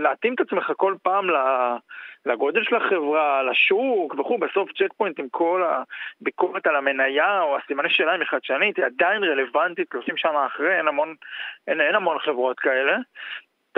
להתאים 0.00 0.34
את 0.34 0.40
עצמך 0.40 0.72
כל 0.76 0.94
פעם 1.02 1.26
לגודל 2.26 2.64
של 2.64 2.76
החברה, 2.76 3.42
לשוק 3.42 4.14
וכו', 4.18 4.38
בסוף 4.38 4.70
צ'ק 4.72 4.92
פוינט 4.96 5.18
עם 5.18 5.28
כל 5.28 5.62
הביקורת 6.20 6.66
על 6.66 6.76
המניה 6.76 7.42
או 7.42 7.56
הסימני 7.56 7.90
שאלה 7.90 8.12
היא 8.12 8.24
חדשנית, 8.24 8.76
היא 8.76 8.84
עדיין 8.84 9.24
רלוונטית 9.24 9.88
30 9.92 10.16
שנה 10.16 10.46
אחרי, 10.46 10.78
אין 10.78 10.88
המון, 10.88 11.14
אין, 11.66 11.80
אין 11.80 11.94
המון 11.94 12.18
חברות 12.18 12.60
כאלה. 12.60 12.96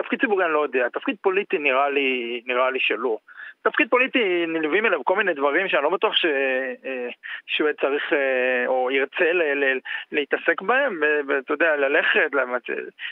תפקיד 0.03 0.21
ציבורי 0.21 0.45
אני 0.45 0.53
לא 0.53 0.63
יודע, 0.63 0.89
תפקיד 0.89 1.17
פוליטי 1.23 1.59
נראה 1.59 1.91
לי, 1.91 2.41
נראה 2.47 2.71
לי 2.71 2.79
שלא. 2.81 3.19
תפקיד 3.63 3.87
פוליטי 3.91 4.47
נלווים 4.49 4.87
אליו 4.87 5.05
כל 5.05 5.17
מיני 5.17 5.35
דברים 5.35 5.69
שאני 5.69 5.83
לא 5.83 5.91
בטוח 5.91 6.15
ש... 6.15 6.25
אה, 6.25 7.09
שהוא 7.47 7.69
צריך 7.81 8.03
אה, 8.13 8.67
או 8.67 8.91
ירצה 8.91 9.33
ל... 9.33 9.43
ל... 9.43 9.79
להתעסק 10.13 10.63
בהם, 10.63 11.01
ואתה 11.29 11.53
יודע, 11.53 11.77
ללכת, 11.77 12.31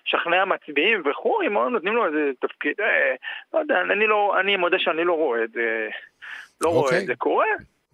לשכנע 0.07 0.45
מצביעים 0.45 1.03
וכו', 1.11 1.43
אם 1.47 1.53
נותנים 1.53 1.95
לו 1.95 2.07
איזה 2.07 2.31
תפקיד, 2.41 2.75
אה, 2.81 3.15
לא 3.55 3.59
יודע, 3.59 3.81
אני, 3.81 4.07
לא, 4.07 4.41
אני 4.41 4.57
מודה 4.57 4.79
שאני 4.79 5.05
לא 5.05 5.13
רואה 5.13 5.45
את 5.45 5.51
זה, 5.51 5.89
לא 6.61 6.69
okay. 6.69 6.73
רואה 6.73 6.89
את 6.89 6.93
אוקיי. 6.93 7.07
זה 7.07 7.15
קורה. 7.15 7.47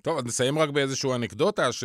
טוב, 0.02 0.18
אז 0.18 0.26
נסיים 0.26 0.58
רק 0.58 0.68
באיזושהי 0.68 1.10
אנקדוטה, 1.14 1.72
ש... 1.72 1.84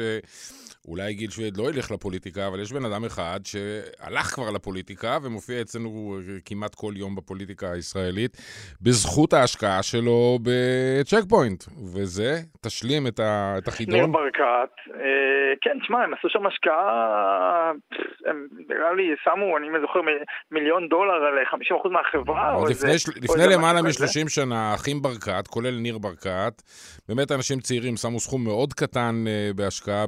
אולי 0.87 1.13
גיל 1.13 1.29
שוויד 1.29 1.57
לא 1.57 1.69
ילך 1.69 1.91
לפוליטיקה, 1.91 2.47
אבל 2.47 2.59
יש 2.59 2.73
בן 2.73 2.85
אדם 2.85 3.05
אחד 3.05 3.39
שהלך 3.43 4.25
כבר 4.25 4.51
לפוליטיקה 4.55 5.17
ומופיע 5.23 5.61
אצלנו 5.61 6.17
כמעט 6.45 6.75
כל 6.75 6.93
יום 6.95 7.15
בפוליטיקה 7.15 7.71
הישראלית, 7.71 8.37
בזכות 8.81 9.33
ההשקעה 9.33 9.83
שלו 9.83 10.39
בצ'ק 10.43 11.29
פוינט. 11.29 11.63
וזה, 11.93 12.31
תשלים 12.61 13.07
את, 13.07 13.19
ה, 13.19 13.55
את 13.57 13.67
החידון. 13.67 13.95
ניר 13.95 14.07
ברקת, 14.07 14.71
אה, 14.93 15.53
כן, 15.61 15.77
תשמע, 15.81 16.03
הם 16.03 16.13
עשו 16.13 16.29
שם 16.29 16.45
השקעה, 16.47 17.71
הם 18.25 18.47
נראה 18.69 18.93
לי 18.93 19.03
שמו, 19.23 19.57
אני 19.57 19.67
זוכר, 19.81 19.99
מיליון 20.51 20.87
דולר 20.89 21.13
על 21.13 21.33
50% 21.85 21.89
מהחברה. 21.89 22.53
עוד 22.53 22.69
לפני, 22.69 22.91
איזה, 22.91 23.11
לפני 23.21 23.43
למעלה 23.55 23.81
מ-30 23.81 24.29
שנה, 24.29 24.73
אחים 24.75 25.01
ברקת, 25.01 25.47
כולל 25.47 25.75
ניר 25.79 25.97
ברקת, 25.97 26.53
באמת 27.07 27.31
אנשים 27.31 27.59
צעירים 27.59 27.95
שמו 27.97 28.19
סכום 28.19 28.43
מאוד 28.43 28.73
קטן 28.73 29.23
אה, 29.27 29.49
בהשקעה, 29.55 30.05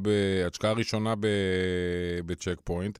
בהשקעה 0.61 0.71
הראשונה 0.71 1.13
בצ'ק 2.25 2.61
פוינט, 2.63 2.99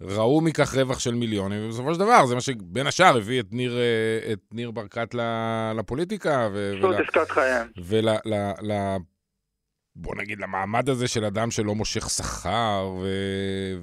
ראו 0.00 0.40
מכך 0.40 0.74
רווח 0.74 0.98
של 0.98 1.14
מיליונים, 1.14 1.66
ובסופו 1.66 1.94
של 1.94 2.00
דבר 2.00 2.26
זה 2.26 2.34
מה 2.34 2.40
שבין 2.40 2.86
השאר 2.86 3.16
הביא 3.16 3.40
את 3.40 3.46
ניר, 3.52 3.76
אה, 3.78 4.32
את 4.32 4.38
ניר 4.52 4.70
ברקת 4.70 5.14
לפוליטיקה. 5.74 6.48
פשוט 6.78 6.94
עסקת 6.94 7.30
חייהם. 7.30 7.66
ול... 7.84 8.08
בוא 9.96 10.14
נגיד, 10.14 10.38
למעמד 10.40 10.88
הזה 10.88 11.08
של 11.08 11.24
אדם 11.24 11.50
שלא 11.50 11.74
מושך 11.74 12.10
שכר 12.10 12.90
ו... 13.02 13.06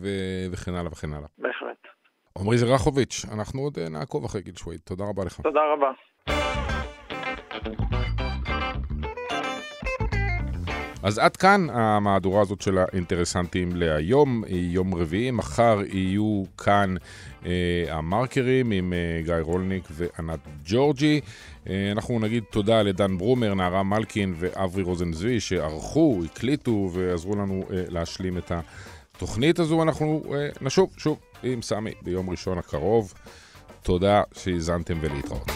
ו... 0.02 0.08
וכן 0.52 0.74
הלאה 0.74 0.92
וכן 0.92 1.14
הלאה. 1.14 1.28
בהחלט. 1.38 1.88
עמרי 2.38 2.58
זרחוביץ', 2.58 3.26
אנחנו 3.34 3.62
עוד 3.62 3.80
אה, 3.80 3.90
נעקוב 3.90 4.26
אחרי 4.26 4.42
גיל 4.42 4.56
שווייד. 4.56 4.82
תודה 4.84 5.04
רבה 5.04 5.26
לך. 5.26 5.42
תודה 5.42 5.62
רבה. 5.74 5.92
אז 11.04 11.18
עד 11.18 11.38
כאן 11.38 11.68
המהדורה 11.70 12.42
הזאת 12.42 12.62
של 12.62 12.78
האינטרסנטים 12.78 13.76
להיום, 13.76 14.44
יום 14.48 14.96
רביעי, 14.96 15.32
מחר 15.32 15.80
יהיו 15.94 16.44
כאן 16.58 16.96
אה, 17.46 17.52
המרקרים 17.90 18.72
עם 18.72 18.94
אה, 18.94 19.22
גיא 19.24 19.36
רולניק 19.42 19.88
וענת 19.92 20.40
ג'ורג'י. 20.66 21.22
אה, 21.70 21.92
אנחנו 21.92 22.20
נגיד 22.20 22.44
תודה 22.50 22.82
לדן 22.82 23.18
ברומר, 23.18 23.54
נערה 23.54 23.84
מלקין 23.84 24.34
ואברי 24.38 24.84
רוזנזוי 24.84 25.40
שערכו, 25.40 26.22
הקליטו 26.26 26.90
ועזרו 26.94 27.36
לנו 27.36 27.66
אה, 27.72 27.84
להשלים 27.90 28.38
את 28.38 28.52
התוכנית 29.16 29.60
הזו. 29.60 29.84
אנחנו 29.84 30.24
אה, 30.34 30.50
נשוב 30.62 30.94
שוב 30.98 31.20
עם 31.44 31.62
סמי 31.62 31.92
ביום 32.02 32.30
ראשון 32.30 32.58
הקרוב. 32.58 33.14
תודה 33.84 34.24
שהאזנתם 34.34 34.98
ולהתראות. 35.02 35.52